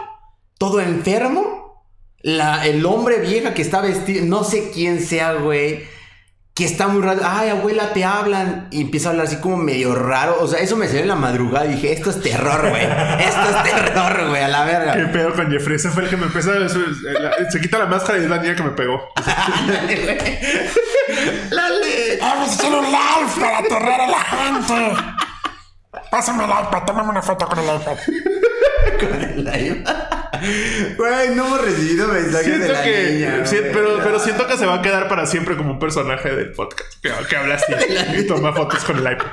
[0.58, 1.86] Todo enfermo.
[2.20, 5.84] La, el hombre vieja que está vestido, no sé quién sea, güey.
[6.58, 7.20] Que está muy raro.
[7.24, 8.66] Ay, abuela, te hablan.
[8.72, 10.38] Y empieza a hablar así como medio raro.
[10.40, 12.82] O sea, eso me salió en la madrugada y dije, esto es terror, güey.
[12.82, 14.92] Esto es terror, güey, a la verga.
[14.94, 15.76] ¿Qué pedo con Jeffrey?
[15.76, 16.56] Ese fue el que me empezó a...
[16.56, 19.00] la- Se quita la máscara y es la niña que me pegó.
[21.50, 22.18] Lale.
[22.20, 25.02] Vamos a hacer un live para aterrar a la gente.
[26.10, 27.96] Pásame el iPad, tómame una foto con el iPad.
[28.98, 29.94] Con el iPad.
[30.96, 33.10] Güey, no hemos recibido mensajes de Siento la que...
[33.12, 33.44] niña.
[33.72, 36.94] pero, pero siento que se va a quedar para siempre como un personaje del podcast.
[37.02, 37.72] Que, que habla así
[38.18, 39.26] y toma fotos con el iPad.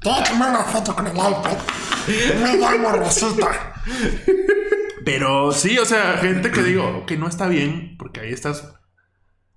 [0.00, 1.56] Quiero tomar una foto con el iPad.
[2.42, 3.74] Me llamo Rosita.
[5.04, 8.64] Pero sí, o sea, gente que digo que no está bien, porque ahí estás.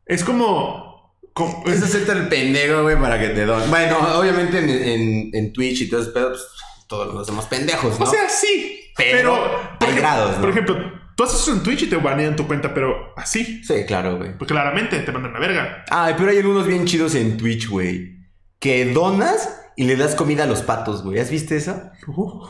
[0.05, 1.17] Es como.
[1.34, 3.69] como- Es hacerte el pendejo, güey, para que te don.
[3.69, 6.41] Bueno, obviamente en, en, en Twitch y todo ese pedo, pues
[6.89, 8.06] todos nos hacemos pendejos, ¿no?
[8.06, 8.82] o sea, sí.
[8.97, 9.32] Pero
[9.80, 10.41] por ejemplo- grados, ¿no?
[10.41, 10.75] Por ejemplo,
[11.15, 13.63] tú haces eso en Twitch y te banean tu cuenta, pero así.
[13.63, 14.38] sí, claro, güey.
[14.38, 15.86] Pues claramente te mandan la verga.
[15.89, 18.17] Ay, pero hay algunos bien chidos en Twitch, güey.
[18.60, 21.19] Que donas y le das comida a los patos, güey.
[21.19, 21.80] ¿Has visto eso?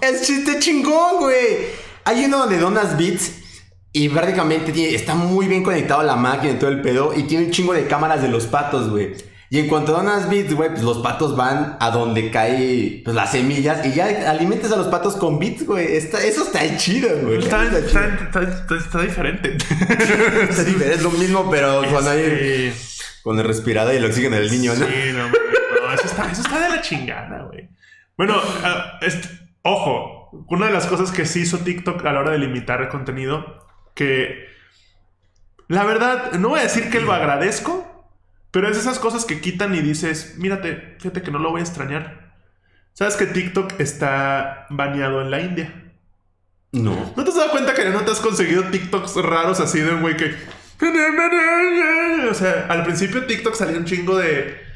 [0.01, 1.35] Es chiste chingón, güey.
[2.05, 3.33] Hay uno donde donas bits
[3.91, 7.23] y prácticamente tiene- está muy bien conectado a la máquina y todo el pedo y
[7.23, 9.13] tiene un chingo de cámaras de los patos, güey.
[9.51, 13.31] Y en cuanto donas bits, güey, pues los patos van a donde cae pues, las
[13.31, 15.95] semillas y ya alimentas a los patos con bits, güey.
[15.95, 17.39] Está- eso está chido, güey.
[17.39, 18.41] Está, Está
[18.75, 19.57] está, diferente.
[20.49, 24.35] Está diferente, es lo mismo, pero cuando hay Sí, con el respirador y el oxígeno
[24.35, 24.85] del niño, ¿no?
[24.85, 27.69] sí, no, no, eso, está, eso está de la chingada, güey.
[28.17, 29.29] Bueno, ah, este,
[29.63, 32.87] ojo, una de las cosas que sí hizo TikTok a la hora de limitar el
[32.89, 34.45] contenido, que
[35.67, 37.87] la verdad, no voy a decir que lo agradezco,
[38.51, 41.63] pero es esas cosas que quitan y dices, mírate, fíjate que no lo voy a
[41.63, 42.33] extrañar.
[42.93, 45.91] ¿Sabes que TikTok está baneado en la India?
[46.71, 47.13] No.
[47.15, 50.01] ¿No te has dado cuenta que no te has conseguido TikToks raros así de un
[50.01, 50.35] güey que...
[52.29, 54.68] O sea, al principio TikTok salió un chingo de...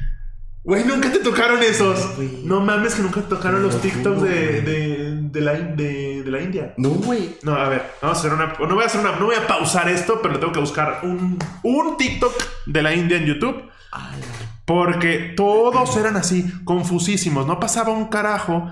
[0.64, 2.18] Güey, nunca te tocaron esos.
[2.42, 6.30] No mames que nunca te tocaron No, los TikToks de, de, de la, de, de
[6.30, 6.72] la India.
[6.78, 7.36] No, güey.
[7.42, 8.46] No, a ver, vamos a hacer una...
[8.58, 9.12] No voy a hacer una...
[9.16, 12.32] No voy a pausar esto, pero tengo que buscar un, un TikTok
[12.64, 13.62] de la India en YouTube.
[14.64, 17.46] Porque todos eran así, confusísimos.
[17.46, 18.70] No pasaba un carajo.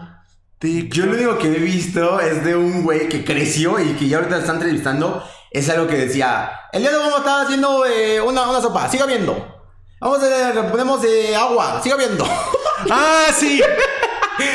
[0.61, 0.95] TikTok.
[0.97, 4.17] Yo lo único que he visto es de un güey que creció y que ya
[4.17, 5.23] ahorita lo están entrevistando.
[5.51, 8.63] Es algo que decía: El día de hoy vamos a estar haciendo eh, una, una
[8.63, 9.62] sopa, siga viendo.
[10.03, 12.27] Vamos a le ponemos eh, agua, siga viendo.
[12.91, 13.63] ¡Ah, sí!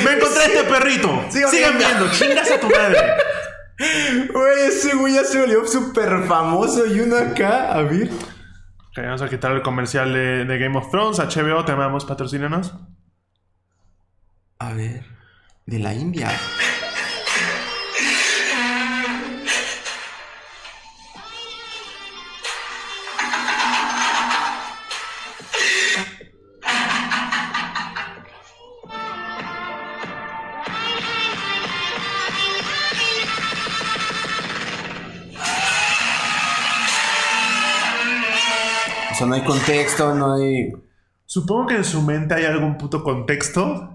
[0.03, 1.07] Me encontré este perrito.
[1.29, 2.11] Sigan Sigan viendo.
[2.11, 3.13] chingas a tu madre.
[4.33, 8.09] Güey, ese güey ya se volvió súper famoso y uno acá, a ver.
[8.09, 11.17] Ok, vamos a quitar el comercial de, de Game of Thrones.
[11.19, 12.73] HBO, te amamos, patrocínanos.
[14.59, 15.05] A ver,
[15.65, 16.29] de la India.
[39.37, 40.73] Hay contexto, no hay.
[41.25, 43.93] Supongo que en su mente hay algún puto contexto.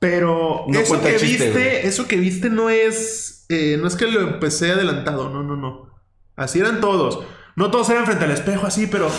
[0.00, 1.76] Pero No eso que chiste, viste, güey.
[1.86, 3.46] eso que viste no es.
[3.48, 5.28] eh, no es que lo empecé adelantado.
[5.28, 5.90] No, no, no.
[6.36, 7.24] Así eran todos.
[7.56, 9.10] No todos eran frente al espejo así, pero.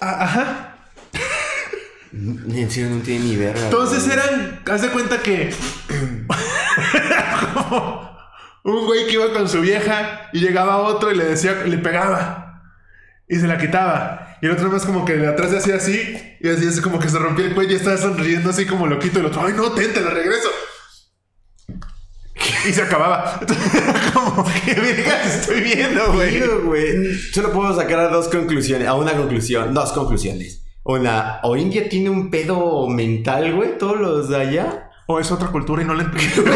[0.00, 0.70] Ah, Ajá.
[2.12, 3.64] En serio, no tiene ni verga.
[3.64, 4.16] Entonces güey.
[4.18, 5.52] eran, haz de cuenta que
[7.54, 8.16] como
[8.64, 12.62] un güey que iba con su vieja y llegaba otro y le decía, le pegaba
[13.28, 14.33] y se la quitaba.
[14.44, 16.98] Y el otro más como que de atrás se hacía así y así es como
[16.98, 19.16] que se rompía el cuello y estaba sonriendo así como loquito.
[19.18, 20.50] Y el otro, ay no, ten, te la regreso.
[22.68, 23.40] Y se acababa.
[24.12, 26.42] como que verga estoy viendo, güey.
[26.62, 27.14] Güey.
[27.32, 30.62] Solo puedo sacar a dos conclusiones, a una conclusión, dos conclusiones.
[30.82, 34.83] Una, o India tiene un pedo mental, güey, todos los de allá.
[35.06, 36.50] O es otra cultura y no la entiendo.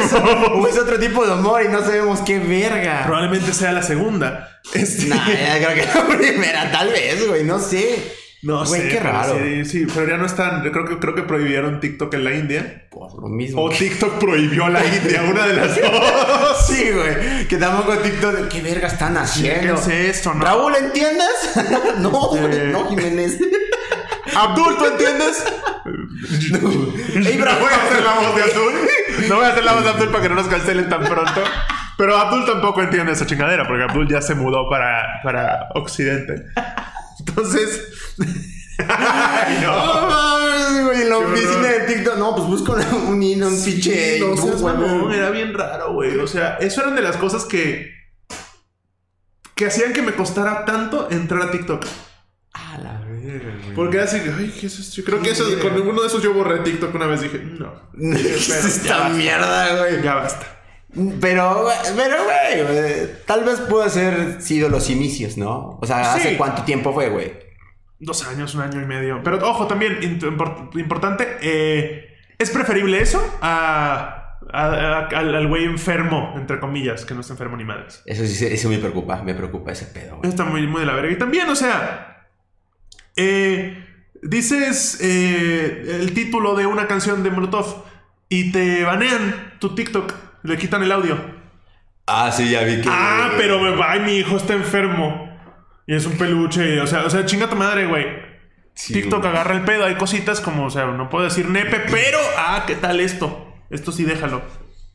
[0.55, 3.03] o es otro tipo de humor y no sabemos qué verga.
[3.05, 4.61] Probablemente sea la segunda.
[4.73, 5.07] Este...
[5.07, 8.17] Nah, creo que la primera, tal vez, güey, no sé.
[8.41, 9.37] No Güey, sé, qué raro.
[9.37, 10.63] Sí, sí, pero ya no están.
[10.63, 12.87] Yo creo que, creo que prohibieron TikTok en la India.
[12.89, 13.65] Por lo mismo.
[13.65, 16.67] O TikTok prohibió la India, una de las dos.
[16.69, 17.49] Sí, güey.
[17.49, 18.47] Que tampoco TikTok.
[18.49, 19.75] ¿Qué verga están haciendo?
[19.75, 20.45] ¿Qué es esto, no?
[20.45, 21.27] Raúl, ¿entiendes?
[21.99, 23.39] no, güey, no, Jiménez.
[24.43, 25.45] Abdul, ¿tú entiendes?
[26.53, 28.73] No voy a hacer la voz de Abdul.
[29.29, 31.43] No voy a hacer la voz de Abdul para que no nos cancelen tan pronto.
[31.97, 36.45] Pero Abdul tampoco entiende esa chingadera, porque Abdul ya se mudó para, para Occidente.
[37.19, 38.15] Entonces.
[38.79, 40.09] Ay, No no.
[40.09, 42.17] mames, güey, en la oficina de TikTok.
[42.19, 42.77] No, pues busco
[43.09, 44.21] un hilo, un pinche.
[44.21, 46.17] No mamón, era bien raro, güey.
[46.19, 47.93] O sea, eso eran de las cosas que.
[49.57, 51.85] que hacían que me costara tanto entrar a TikTok.
[52.53, 52.98] A la
[53.33, 53.75] güey.
[53.75, 55.03] Porque era así, ay, ¿qué es esto?
[55.05, 57.73] Creo que eso, con uno de esos yo borré TikTok una vez dije, no.
[58.17, 60.03] Esta mierda, güey.
[60.03, 60.47] Ya basta.
[61.21, 65.79] Pero, güey, pero, güey, güey, tal vez pudo haber sido los inicios, ¿no?
[65.81, 66.37] O sea, ¿hace Sí.
[66.37, 67.33] cuánto tiempo fue, güey?
[68.01, 69.21] Dos años, un año y medio.
[69.23, 69.99] Pero ojo, también,
[70.75, 77.13] importante, eh, es preferible eso a, a- a- al al güey enfermo, entre comillas, que
[77.15, 78.03] no está enfermo ni madres.
[78.07, 80.31] Eso sí, eso me preocupa, me preocupa ese pedo, güey.
[80.31, 81.11] Está muy, muy de la verga.
[81.13, 82.18] Y también, o sea,
[83.19, 83.85] eh,
[84.23, 87.85] dices eh, el título de una canción de Molotov
[88.29, 91.19] y te banean tu TikTok, le quitan el audio.
[92.07, 92.89] Ah, sí, ya vi que.
[92.91, 95.29] Ah, pero ay, mi hijo está enfermo.
[95.87, 96.81] Y es un peluche.
[96.81, 98.07] O sea, o sea, chinga tu madre, güey.
[98.75, 99.33] Sí, TikTok güey.
[99.33, 99.85] agarra el pedo.
[99.85, 103.53] Hay cositas como, o sea, no puedo decir nepe, pero, ah, ¿qué tal esto?
[103.69, 104.43] Esto sí déjalo.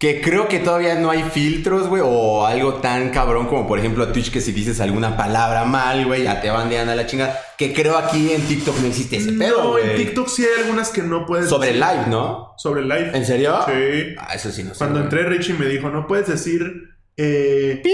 [0.03, 4.05] Que creo que todavía no hay filtros, güey, o algo tan cabrón como por ejemplo
[4.09, 7.39] Twitch que si dices alguna palabra mal, güey, ya te bandean a la chingada.
[7.57, 10.89] Que creo aquí en TikTok no existe ese pedo, no, en TikTok sí hay algunas
[10.89, 11.81] que no puedes Sobre decir.
[11.85, 12.53] live, ¿no?
[12.57, 13.11] Sobre live.
[13.13, 13.57] ¿En serio?
[13.65, 14.13] Sí.
[14.17, 14.79] Ah, eso sí no sé.
[14.79, 16.69] Cuando entré, Richie me dijo, no puedes decir...
[17.15, 17.89] eh, Pi,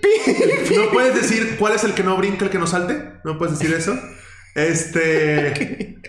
[0.00, 0.76] pi.
[0.76, 3.02] no puedes decir cuál es el que no brinca, el que no salte.
[3.22, 3.92] No puedes decir eso.
[4.54, 5.98] Este...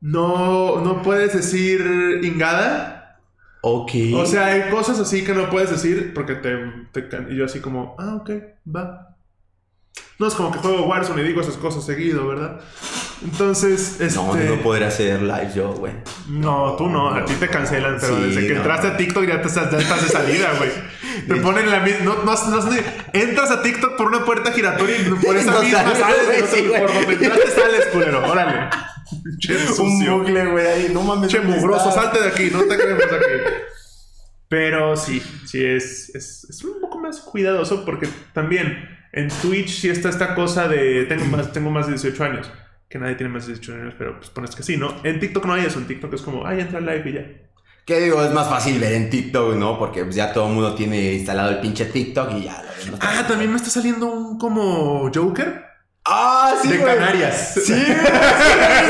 [0.00, 2.97] No, no puedes decir ingada.
[3.62, 3.90] Ok.
[4.14, 6.56] O sea, hay cosas así que no puedes decir porque te,
[6.92, 8.30] te Y yo así como, ah, ok,
[8.74, 9.16] va.
[10.18, 12.60] No es como que juego Warzone y digo esas cosas seguido, ¿verdad?
[13.22, 14.16] Entonces, este...
[14.16, 15.92] No, no podré hacer live yo, güey.
[16.28, 18.56] No, tú no, a ti te cancelan, pero Sí, desde que no.
[18.60, 20.70] entraste a TikTok ya, te estás, ya estás de salida, güey.
[21.26, 22.04] Te ponen la misma.
[22.04, 22.70] No, no, no,
[23.12, 26.92] entras a TikTok por una puerta giratoria y por esa misma sales, sales, sí, por
[26.92, 27.47] donde entraste.
[29.38, 30.90] Che, Un bucle, güey, ahí.
[30.92, 31.30] No mames.
[31.30, 33.66] Che, salte de aquí, no te queremos aquí.
[34.48, 39.90] Pero sí, sí es, es, es un poco más cuidadoso porque también en Twitch sí
[39.90, 42.50] está esta cosa de tengo más, tengo más de 18 años.
[42.88, 44.94] Que nadie tiene más de 18 años, pero pues pones que sí, ¿no?
[45.04, 47.26] En TikTok no hay eso, en TikTok es como, ay, entra al live y ya.
[47.84, 48.22] ¿Qué digo?
[48.22, 49.78] Es más fácil ver en TikTok, ¿no?
[49.78, 52.96] Porque pues, ya todo el mundo tiene instalado el pinche TikTok y ya lo.
[53.00, 55.67] Ah, también me está saliendo un como Joker.
[56.10, 56.94] Ah, sí, de güey.
[56.94, 57.52] Canarias.
[57.66, 57.96] Sí, güey.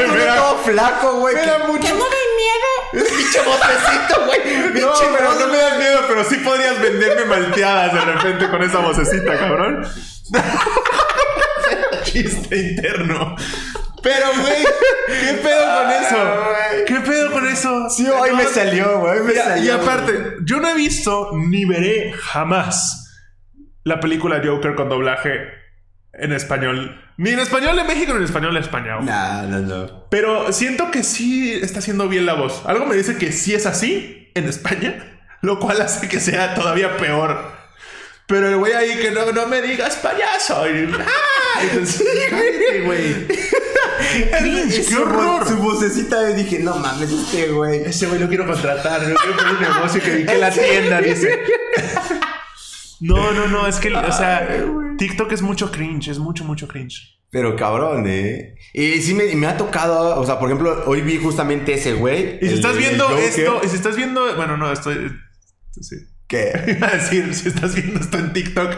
[0.01, 1.35] Estuvo Me da- todo flaco, güey.
[1.35, 3.07] me da mucho- no den miedo.
[3.17, 4.81] Pinche vocecito, güey.
[4.81, 8.79] No, pero no me das miedo, pero sí podrías venderme malteadas de repente con esa
[8.79, 9.87] vocecita, cabrón.
[12.05, 13.37] Chiste interno.
[14.03, 14.65] Pero, güey,
[15.21, 16.17] ¿qué pedo con eso?
[16.17, 16.85] güey.
[16.87, 17.91] ¿Qué pedo con eso?
[17.91, 19.21] Sí, hoy me salió, güey.
[19.21, 19.65] me salió.
[19.65, 23.05] y aparte, yo no he visto ni veré jamás
[23.85, 25.58] la película Joker con doblaje
[26.13, 27.01] en español.
[27.17, 28.97] Ni en español de México ni en español de España.
[28.97, 29.05] ojo.
[29.05, 30.05] No, no, no.
[30.11, 32.63] Pero siento que sí está haciendo bien la voz.
[32.67, 36.97] Algo me dice que sí es así en España, lo cual hace que sea todavía
[36.97, 37.57] peor.
[38.27, 40.69] Pero el güey ahí que no, no me digas payaso.
[40.69, 41.61] Y, ¡ah!
[41.63, 43.27] Entonces, cállate, güey.
[43.27, 45.49] ¡Qué su horror!
[45.49, 47.85] Su vocecita, y dije, no mames, este güey.
[47.87, 49.01] Ese güey lo quiero contratar.
[49.03, 51.39] Lo quiero poner un negocio que, que la tienda, dice.
[53.01, 53.67] No, no, no.
[53.67, 54.65] Es que, o sea,
[54.99, 56.09] TikTok es mucho cringe.
[56.09, 57.19] Es mucho, mucho cringe.
[57.31, 58.55] Pero cabrón, ¿eh?
[58.73, 62.39] Y sí me, me ha tocado, o sea, por ejemplo, hoy vi justamente ese güey.
[62.41, 65.13] Y si el estás viendo esto, y si estás viendo, bueno, no, estoy,
[65.79, 65.97] sí.
[66.27, 66.53] ¿Qué?
[66.93, 68.77] Decir, si estás viendo esto en TikTok,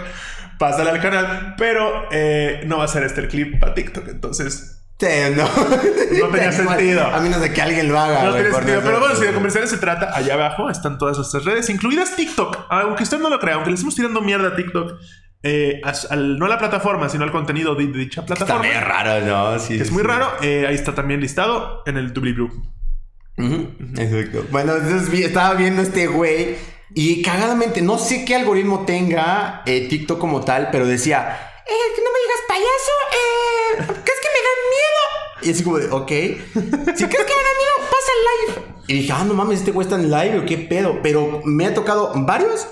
[0.59, 1.55] pásale al canal.
[1.59, 4.09] Pero eh, no va a ser este el clip para TikTok.
[4.09, 5.45] Entonces, Sí, no.
[6.21, 7.07] No tenía sentido.
[7.07, 8.25] A menos de que alguien lo haga.
[8.25, 8.81] No por sentido.
[8.85, 12.67] Pero bueno, si de comerciales se trata, allá abajo están todas nuestras redes, incluidas TikTok.
[12.69, 14.93] Aunque usted no lo crea, aunque le estemos tirando mierda a TikTok,
[15.43, 15.81] eh,
[16.11, 18.63] al- no a la plataforma, sino al contenido de, de dicha Está plataforma.
[18.69, 19.59] medio raro, ¿no?
[19.59, 20.29] Sí, que es sí, muy raro.
[20.43, 22.51] eh, ahí está también listado en el Blue.
[23.39, 24.45] Ujú, Exacto.
[24.51, 26.57] Bueno, entonces estaba viendo este güey
[26.95, 32.03] y cagadamente, no sé qué algoritmo tenga eh, TikTok como tal, pero decía, eh, que
[32.03, 35.03] no me digas payaso, eh, ¿crees que me dan miedo?
[35.43, 36.09] Y así como de, ok,
[36.97, 38.23] si crees que me dan miedo, pasa el
[38.57, 38.75] live.
[38.89, 41.67] Y dije, ah, no mames, este güey está en live o qué pedo, pero me
[41.67, 42.67] ha tocado varios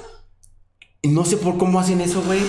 [1.01, 2.41] y no sé por cómo hacen eso, güey.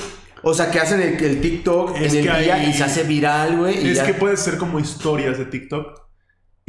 [0.41, 3.03] O sea, que hacen el, el TikTok Es en el día hay- y se hace
[3.03, 3.85] viral, güey.
[3.85, 6.01] y Es ya- que puede ser como historias de TikTok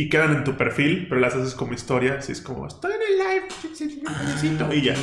[0.02, 2.16] y quedan en tu perfil, pero las haces como historia.
[2.20, 4.94] Así es como, estoy en el live, sí, sí, sí, necesito", y ya.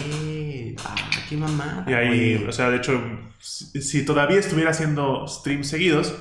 [0.85, 0.95] Ah,
[1.29, 1.85] qué mamada.
[1.87, 2.47] Y ahí, güey.
[2.49, 3.01] o sea, de hecho,
[3.39, 6.15] si, si todavía estuviera haciendo streams seguidos,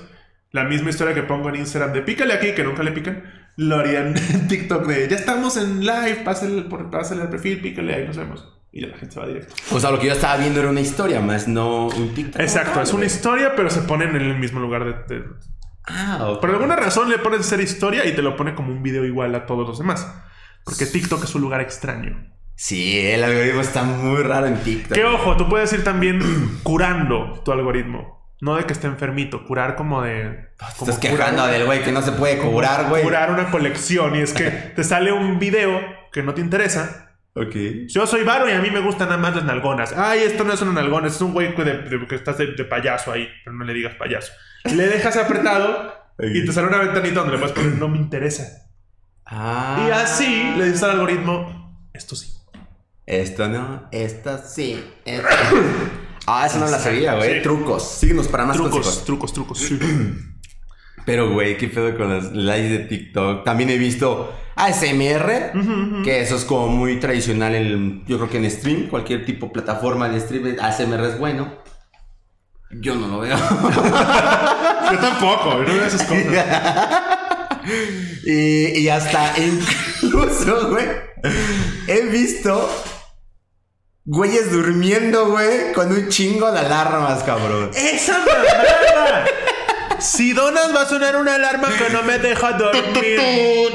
[0.52, 3.22] la misma historia que pongo en Instagram de pícale aquí, que nunca le pican,
[3.56, 7.94] lo harían en TikTok de ya estamos en live, pásale, por, pásale al perfil, pícale,
[7.94, 8.52] ahí nos vemos.
[8.72, 9.54] Y ya la gente se va directo.
[9.70, 12.42] O sea, lo que yo estaba viendo era una historia más, no un TikTok.
[12.42, 15.14] Exacto, es una historia, pero se ponen en el mismo lugar de...
[15.16, 15.24] de-
[15.88, 16.36] Ah.
[16.40, 19.34] Por alguna razón le pones ser historia y te lo pone como un video igual
[19.34, 20.06] a todos los demás.
[20.64, 22.32] Porque TikTok es un lugar extraño.
[22.56, 24.94] Sí, el algoritmo está muy raro en TikTok.
[24.96, 26.20] Que ojo, tú puedes ir también
[26.62, 28.16] curando tu algoritmo.
[28.40, 30.50] No de que esté enfermito, curar como de...
[30.78, 33.02] como Estás quejando curar- del güey que no se puede cobrar, güey.
[33.02, 35.80] Curar una colección y es que te sale un video
[36.12, 37.05] que no te interesa.
[37.38, 37.54] Ok.
[37.88, 39.92] Yo soy varo y a mí me gustan nada más las nalgonas.
[39.94, 42.46] Ay, esto no es una nalgona, es un güey que, de- de- que estás de,
[42.54, 44.32] de payaso ahí, pero no le digas payaso.
[44.64, 48.70] Le dejas apretado y te sale una ventanita donde le puedes poner no me interesa.
[49.26, 49.84] Ah.
[49.86, 52.32] Y así le dices al algoritmo, esto sí.
[53.04, 54.82] Esto no, esto sí.
[55.04, 55.28] Esto...
[56.26, 57.34] ah, eso no la sabía, güey.
[57.36, 57.42] Sí.
[57.42, 57.98] Trucos.
[57.98, 59.04] Síguenos para más Trucos, consejos.
[59.04, 59.58] trucos, trucos.
[59.58, 59.78] sí.
[61.04, 63.44] Pero, güey, qué pedo con las lives de TikTok.
[63.44, 65.52] También he visto ASMR,
[66.02, 69.52] que eso es como muy tradicional en, yo creo que en stream, cualquier tipo de
[69.52, 71.52] plataforma de stream, ASMR es bueno.
[72.70, 73.36] Yo no lo veo.
[74.90, 76.24] Yo tampoco, yo no veo esas cosas.
[78.24, 80.86] y, y hasta incluso, güey,
[81.88, 82.70] he visto
[84.04, 87.70] güeyes durmiendo, güey, con un chingo de alarmas, cabrón.
[87.74, 89.24] ¡Esa mamada!
[89.98, 93.20] Si donas va a sonar una alarma que no me deja dormir.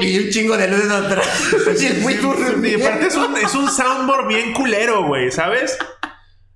[0.00, 1.28] Y un chingo de luces atrás.
[1.80, 2.86] Y el güey Y durmiendo.
[2.86, 5.78] aparte es un, es un soundboard bien culero, güey, ¿sabes?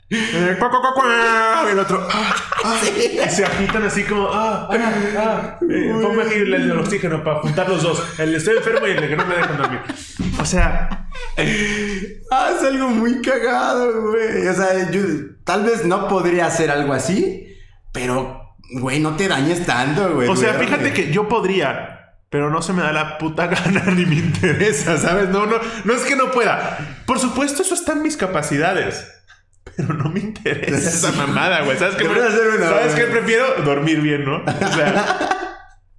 [0.08, 2.06] Eh, el otro.
[2.10, 2.34] ah,
[2.64, 4.28] ah, se agitan así como.
[4.32, 5.58] Ah, ah, ah.
[5.68, 8.02] Eh, ponme aquí el, el oxígeno para juntar los dos.
[8.18, 9.80] El estoy enfermo y el de que no me dejan dormir.
[10.40, 11.08] O sea,
[12.30, 14.46] Ah, es algo muy cagado, güey.
[14.46, 15.00] O sea, yo
[15.44, 17.46] tal vez no podría hacer algo así,
[17.92, 20.28] pero, güey, no te dañes tanto, güey.
[20.28, 24.06] o sea, fíjate que yo podría, pero no se me da la puta gana ni
[24.06, 25.28] me interesa, ¿sabes?
[25.28, 26.78] No, no, no es que no pueda.
[27.06, 29.12] Por supuesto, eso está en mis capacidades.
[29.76, 31.76] Pero no me interesa esa mamada, güey.
[31.78, 32.04] ¿Sabes qué?
[32.06, 33.04] ¿Sabes qué?
[33.04, 34.36] Prefiero dormir bien, ¿no?
[34.38, 35.28] O sea,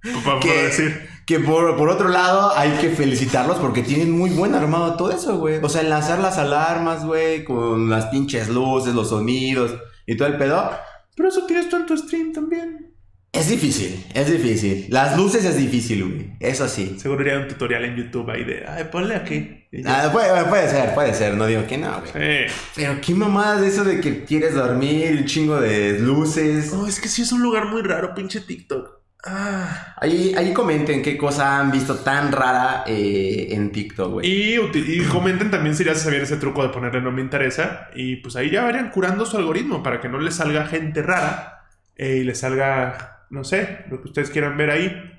[0.24, 1.08] para Que, decir.
[1.26, 5.36] que por, por otro lado hay que felicitarlos porque tienen muy buen armado todo eso,
[5.38, 5.58] güey.
[5.62, 9.74] O sea, enlazar las alarmas, güey, con las pinches luces, los sonidos
[10.06, 10.70] y todo el pedo.
[11.18, 12.94] Pero eso tienes tú en tu stream también.
[13.32, 14.86] Es difícil, es difícil.
[14.88, 16.30] Las luces es difícil, güey.
[16.38, 16.96] Eso sí.
[16.96, 19.66] Seguro haría un tutorial en YouTube ahí de, ay, ponle aquí.
[19.84, 21.34] Ah, puede, puede ser, puede ser.
[21.34, 22.12] No digo que no, güey.
[22.14, 22.46] Eh.
[22.76, 26.72] Pero qué mamada de eso de que quieres dormir, un chingo de luces.
[26.72, 28.97] Oh, es que sí es un lugar muy raro, pinche TikTok.
[29.24, 29.94] Ah.
[29.96, 34.56] Ahí, ahí comenten qué cosa han visto tan rara eh, en TikTok, güey.
[34.56, 37.88] Y, comenten también si ya sabían ese truco de ponerle no me interesa.
[37.94, 41.64] Y pues ahí ya vayan curando su algoritmo para que no les salga gente rara
[41.96, 45.14] eh, y les salga, no sé, lo que ustedes quieran ver ahí.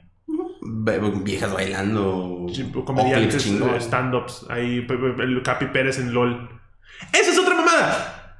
[0.61, 2.47] Viejas bailando.
[2.85, 4.45] Comediantes, eh, stand-ups.
[4.49, 6.49] Ahí el Capi Pérez en LOL.
[7.13, 8.37] ¡Esa es otra mamada!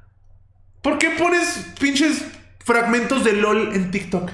[0.82, 2.24] ¿Por qué pones pinches
[2.64, 4.30] fragmentos de LOL en TikTok?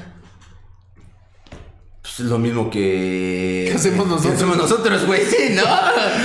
[2.17, 3.67] Pues es lo mismo que.
[3.69, 4.31] ¿Qué hacemos nosotros?
[4.33, 5.21] que hacemos nosotros, güey.
[5.27, 5.63] Sí, ¿no?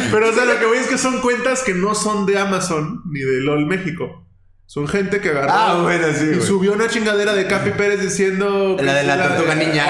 [0.10, 3.02] Pero, o sea, lo que voy es que son cuentas que no son de Amazon
[3.12, 4.26] ni de LOL México.
[4.68, 6.42] Son gente que agarró Ah, bueno, sí, y güey.
[6.48, 8.78] subió una chingadera de Capi Pérez diciendo...
[8.82, 9.88] La de la tortuga niña.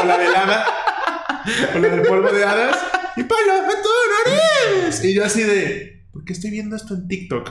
[0.00, 0.66] O la del hada.
[1.74, 2.76] O la del polvo de hadas.
[3.16, 5.02] Y palo, a tu nariz.
[5.02, 6.06] Y yo así de...
[6.12, 7.50] ¿Por qué estoy viendo esto en TikTok?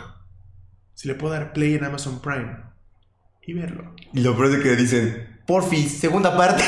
[0.93, 2.55] Si le puedo dar play en Amazon Prime.
[3.45, 3.93] Y verlo.
[4.13, 6.63] Y lo peor es que dicen, porfis, segunda parte.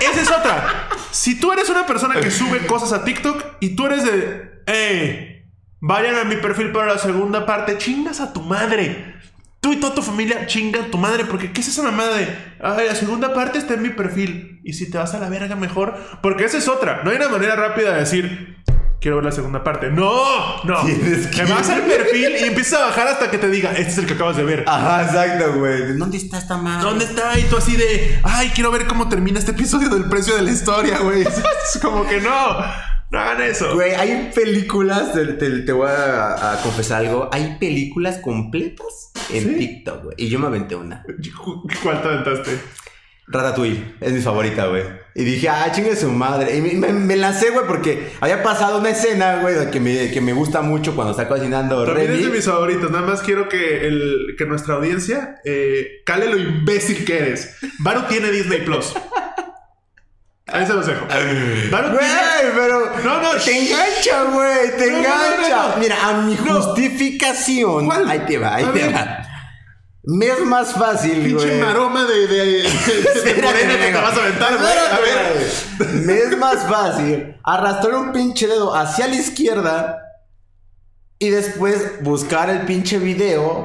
[0.00, 0.88] Esa es otra.
[1.10, 5.44] Si tú eres una persona que sube cosas a TikTok y tú eres de, hey,
[5.80, 9.14] vayan a mi perfil para la segunda parte, chingas a tu madre.
[9.60, 12.28] Tú y toda tu familia chingan tu madre, porque ¿qué es esa mamada de,
[12.62, 14.60] ay, la segunda parte está en mi perfil?
[14.62, 17.02] Y si te vas a la verga mejor, porque esa es otra.
[17.02, 18.56] No hay una manera rápida de decir,
[19.00, 19.90] quiero ver la segunda parte.
[19.90, 20.82] No, no.
[20.84, 23.90] Tienes que- Te vas al perfil y empiezas a bajar hasta que te diga, este
[23.92, 24.64] es el que acabas de ver.
[24.66, 25.96] Ajá, exacto, güey.
[25.96, 26.82] ¿Dónde está esta madre?
[26.88, 27.38] ¿Dónde está?
[27.38, 30.50] Y tú así de, ay, quiero ver cómo termina este episodio del precio de la
[30.50, 31.22] historia, güey.
[31.74, 32.58] Es como que no,
[33.10, 33.74] no hagan eso.
[33.74, 39.42] Güey, hay películas, te, te- te voy a, a confesar algo, hay películas completas en
[39.44, 39.54] ¿Sí?
[39.58, 40.14] TikTok, güey.
[40.18, 41.04] Y yo me aventé una.
[41.82, 42.60] ¿Cuál te aventaste?
[43.28, 44.84] Ratatouille, es mi favorita, güey.
[45.16, 46.56] Y dije, ah, chingue su madre.
[46.56, 50.20] Y me, me- me lancé, güey, porque había pasado una escena, güey, que me, que
[50.20, 52.18] me gusta mucho cuando está cocinando También Remy.
[52.20, 52.90] es de mis favoritos.
[52.90, 57.56] Nada más quiero que, el, que nuestra audiencia eh, cale lo imbécil que eres.
[57.80, 58.92] Baru tiene Disney Plus.
[60.48, 61.06] Ahí se los dejo.
[61.08, 62.52] Baru Güey, tiene.
[62.54, 65.48] pero No, no, te engancha, güey, te No, engancha.
[65.56, 65.76] no, no.
[65.78, 67.86] Mira, a mi justificación.
[67.86, 68.08] ¿Cuál?
[68.08, 68.94] Ahí te va, ahí A te ver.
[68.94, 69.18] va.
[70.08, 71.60] Me es más fácil, Pinche güey.
[71.60, 74.68] maroma de, de, de, de Espérate, morena que te vas a aventar, güey.
[74.68, 75.94] A ver.
[76.06, 79.98] Me es más fácil arrastrar un pinche dedo hacia la izquierda
[81.18, 83.64] y después buscar el pinche video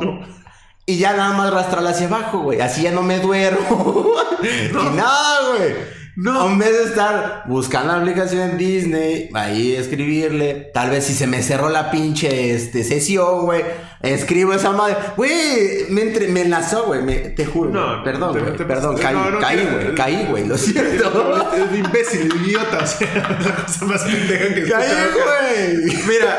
[0.88, 2.60] y ya nada más arrastrarlo hacia abajo, güey.
[2.60, 4.08] Así ya no me duermo.
[4.44, 5.76] Y nada, güey.
[6.16, 6.50] No.
[6.52, 11.42] En vez de estar buscando la aplicación Disney, ahí escribirle, tal vez si se me
[11.42, 13.64] cerró la pinche este, sesión, güey,
[14.02, 14.98] escribo esa madre.
[15.16, 17.70] Güey, me, entre- me enlazó, güey, te juro.
[17.70, 21.54] No, perdón, güey, perdón, caí, no caí, güey, caí, güey, lo siento.
[21.56, 22.80] Es imbécil, idiota.
[22.84, 25.96] O sea, la cosa más pendeja que caí, güey.
[26.08, 26.38] Mira,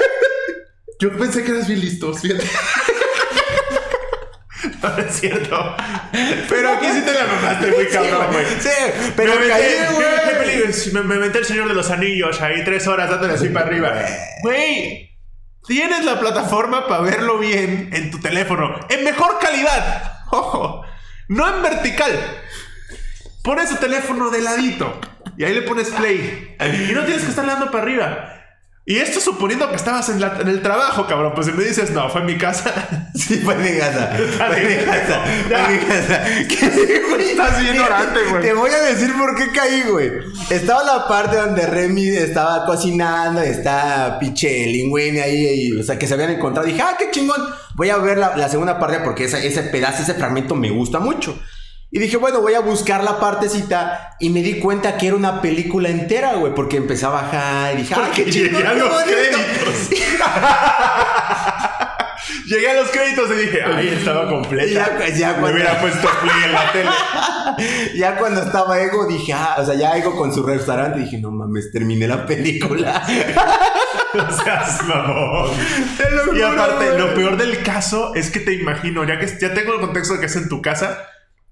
[1.00, 2.44] yo pensé que eras bien listo, fíjate.
[4.82, 5.76] No, es cierto.
[6.48, 8.46] Pero aquí sí te la mamaste muy cabrón, güey.
[8.60, 8.68] Sí,
[9.16, 9.74] pero me caí.
[10.92, 13.94] Me, me aventé el Señor de los Anillos ahí tres horas dándole así para arriba.
[14.42, 15.16] Güey,
[15.66, 18.74] tienes la plataforma para verlo bien en tu teléfono.
[18.88, 20.20] En mejor calidad.
[20.30, 20.84] Ojo,
[21.28, 22.12] no en vertical.
[23.44, 25.00] Pones tu teléfono de ladito
[25.36, 26.56] y ahí le pones play.
[26.60, 28.31] Y no tienes que estar dando para arriba.
[28.84, 31.32] Y esto suponiendo que estabas en, la- en el trabajo, cabrón.
[31.36, 32.72] Pues si me dices, no, fue en mi casa.
[33.14, 34.10] Sí, fue en mi casa.
[34.16, 35.22] Fue en mi casa.
[35.46, 36.24] Fue en mi casa.
[36.48, 37.30] ¿Qué, güey?
[37.30, 38.42] Estás bien orante, güey.
[38.42, 40.10] Te voy a decir por qué caí, güey.
[40.50, 46.06] Estaba la parte donde Remy estaba cocinando, está pinche Linguini ahí, y, o sea, que
[46.08, 46.66] se habían encontrado.
[46.66, 47.40] Dije, ah, qué chingón.
[47.74, 50.98] Voy a ver la, la segunda parte porque esa- ese pedazo, ese fragmento me gusta
[50.98, 51.38] mucho.
[51.94, 55.42] Y dije, bueno, voy a buscar la partecita y me di cuenta que era una
[55.42, 59.10] película entera, güey, porque empecé a bajar y dije, qué Llegué a los bonito.
[59.12, 59.90] créditos.
[62.46, 64.96] Llegué a los créditos y dije, ahí estaba completa.
[64.98, 66.90] Ya- ya Me cuando- hubiera puesto play en la tele.
[67.96, 71.30] Ya cuando estaba Ego dije, ah, o sea, ya Ego con su restaurante dije, no
[71.30, 73.02] mames, terminé la película.
[74.14, 75.50] No seas mamón.
[75.96, 76.98] Te lo Y juro, aparte, güey.
[76.98, 80.20] lo peor del caso es que te imagino, ya que ya tengo el contexto de
[80.20, 80.98] que es en tu casa,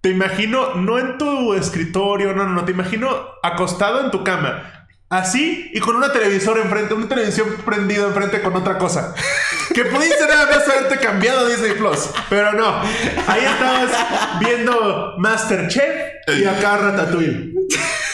[0.01, 3.09] te imagino no en tu escritorio, no, no, no, te imagino
[3.42, 4.86] acostado en tu cama.
[5.11, 9.14] Así y con una televisor enfrente, una televisión prendida enfrente con otra cosa.
[9.74, 12.80] Que pudiste nada más haberte cambiado a Disney Plus, pero no.
[13.28, 13.90] Ahí estabas
[14.40, 15.94] viendo Masterchef
[16.26, 17.59] y acá Ratatouille.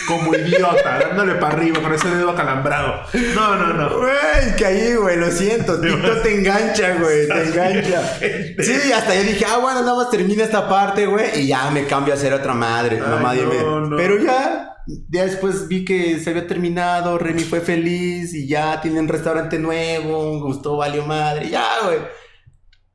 [0.07, 3.03] Como idiota, dándole para arriba con ese dedo acalambrado.
[3.35, 3.99] No, no, no.
[3.99, 5.81] Güey, caí, güey, lo siento.
[5.81, 8.19] TikTok te engancha, güey, te engancha.
[8.61, 11.87] Sí, hasta yo dije, ah, bueno, nada más termina esta parte, güey, y ya me
[11.87, 13.01] cambio a hacer otra madre.
[13.03, 13.89] Ay, mamá, no, dime.
[13.89, 13.97] no.
[13.97, 14.77] Pero ya,
[15.09, 20.41] ya después vi que se había terminado, Remy fue feliz y ya tienen restaurante nuevo,
[20.41, 21.99] gustó, valió madre, ya, güey.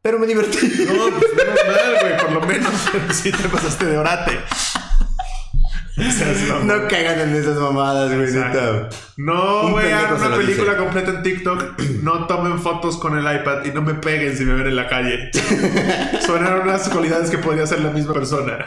[0.02, 0.58] Pero me divertí.
[0.88, 2.18] No, pues menos mal, güey.
[2.18, 2.72] Por lo menos
[3.12, 4.40] sí te pasaste de orate.
[6.64, 8.32] No caigan en esas mamadas, güey.
[9.18, 11.82] No vean una película completa en TikTok.
[12.02, 14.88] No tomen fotos con el iPad y no me peguen si me ven en la
[14.88, 15.30] calle.
[16.26, 18.66] Sonaron unas cualidades que podría ser la misma persona.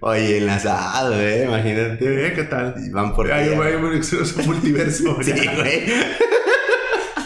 [0.00, 2.26] Oye, enlazado, eh, imagínate.
[2.26, 2.32] ¿Eh?
[2.34, 2.74] ¿Qué tal?
[2.84, 5.16] Y van por hay un exceso multiverso.
[5.22, 5.86] Sí, güey.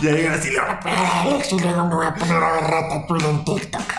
[0.02, 0.50] Ya llegan así.
[0.50, 3.92] le- Alex, y luego me voy a poner a ver Ratatouille en TikTok.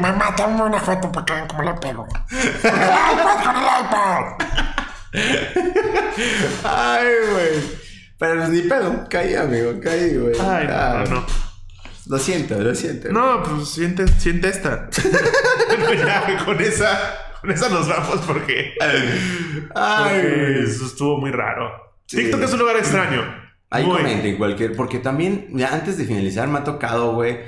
[0.00, 2.06] Mamá, toma una foto para que vean cómo le pego.
[2.08, 4.22] Con el iPad, con el iPad.
[6.64, 7.82] Ay, güey.
[8.18, 10.34] Pero ni pedo, caí, amigo, caí, güey.
[10.40, 11.26] Ay, Ah, no, no.
[12.06, 13.10] Lo siento, lo siento.
[13.12, 14.88] No, pues siente, siente esta.
[15.72, 16.98] Bueno, ya, con esa,
[17.40, 19.20] con esa nos vamos porque, Ay,
[19.74, 20.64] porque güey.
[20.64, 21.70] eso estuvo muy raro.
[22.06, 22.18] Sí.
[22.18, 23.22] TikTok es un lugar extraño.
[23.70, 24.76] Ahí comenten cualquier.
[24.76, 27.38] Porque también, ya antes de finalizar, me ha tocado, güey.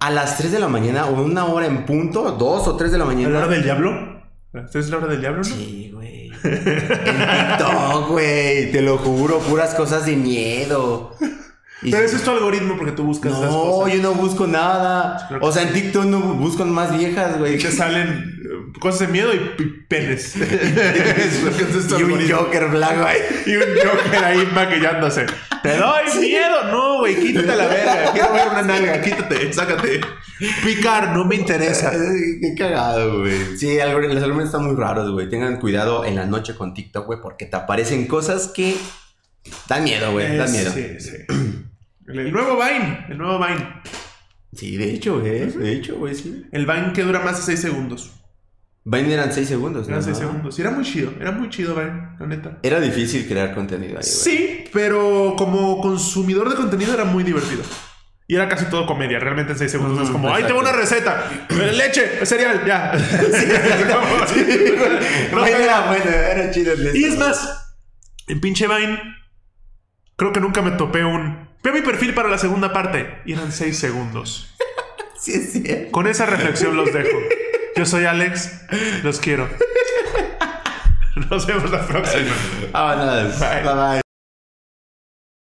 [0.00, 2.98] A las 3 de la mañana o una hora en punto, 2 o 3 de
[2.98, 3.38] la ¿A la mañana.
[3.38, 4.20] hora del diablo?
[4.54, 5.44] ¿Esta es la hora del diablo, no?
[5.44, 6.30] Sí, güey.
[6.42, 8.72] En TikTok, güey.
[8.72, 11.14] Te lo juro, puras cosas de miedo.
[11.82, 12.08] Y Pero sí.
[12.08, 13.94] ese es tu algoritmo porque tú buscas esas No, cosas.
[13.94, 15.26] yo no busco nada.
[15.30, 17.54] Que O sea, en TikTok no busco más viejas, güey.
[17.54, 19.38] Y te salen eh, cosas de miedo y
[19.88, 20.34] penes.
[21.88, 22.30] Tu Y un.
[22.30, 23.18] Joker blanco ahí.
[23.46, 25.24] Y un Joker ahí maquillándose.
[25.62, 26.64] ¡Te doy miedo!
[26.70, 28.12] No, güey, quítate la verga.
[28.12, 30.00] Quiero ver una nalga, quítate, sácate.
[30.64, 31.92] Picar, no me interesa.
[32.40, 33.56] Qué cagado, güey.
[33.56, 35.28] Sí, los algoritmos están muy raros, güey.
[35.28, 38.76] Tengan cuidado en la noche con TikTok, güey, porque te aparecen cosas que
[39.68, 40.36] dan miedo, güey.
[40.36, 40.70] Dan miedo.
[40.72, 41.16] Sí, sí.
[42.06, 43.82] El, el nuevo Vine, el nuevo Vine.
[44.54, 45.46] Sí, de hecho, güey.
[45.46, 46.46] De hecho, güey, sí.
[46.52, 48.12] El Vine que dura más de 6 segundos.
[48.84, 49.94] Vine eran 6 segundos, ¿no?
[49.94, 50.58] Eran 6 segundos.
[50.58, 52.58] Y era muy chido, era muy chido Vine, la neta.
[52.62, 54.02] Era difícil crear contenido ahí.
[54.04, 57.62] Sí, pero como consumidor de contenido era muy divertido.
[58.26, 60.72] Y era casi todo comedia, realmente en 6 segundos Ujú, es como, ¡ay, tengo una
[60.72, 61.28] receta!
[61.50, 62.24] ¡Leche!
[62.24, 62.64] ¡Cereal!
[62.64, 62.92] ¡Ya!
[65.34, 66.72] Vine era bueno, era chido.
[66.72, 67.74] el Y es más,
[68.28, 68.98] en pinche Vine,
[70.16, 71.50] creo que nunca me topé un.
[71.62, 73.18] Ve mi perfil para la segunda parte.
[73.26, 74.46] Y eran 6 segundos.
[75.22, 75.90] Sí, es cierto.
[75.92, 77.10] Con esa reflexión los dejo.
[77.80, 78.60] Yo soy Alex,
[79.02, 79.48] los quiero.
[81.30, 82.34] Nos vemos la próxima.
[82.72, 83.40] Vámonos.
[83.40, 83.62] Bye.
[83.62, 84.00] Bye bye.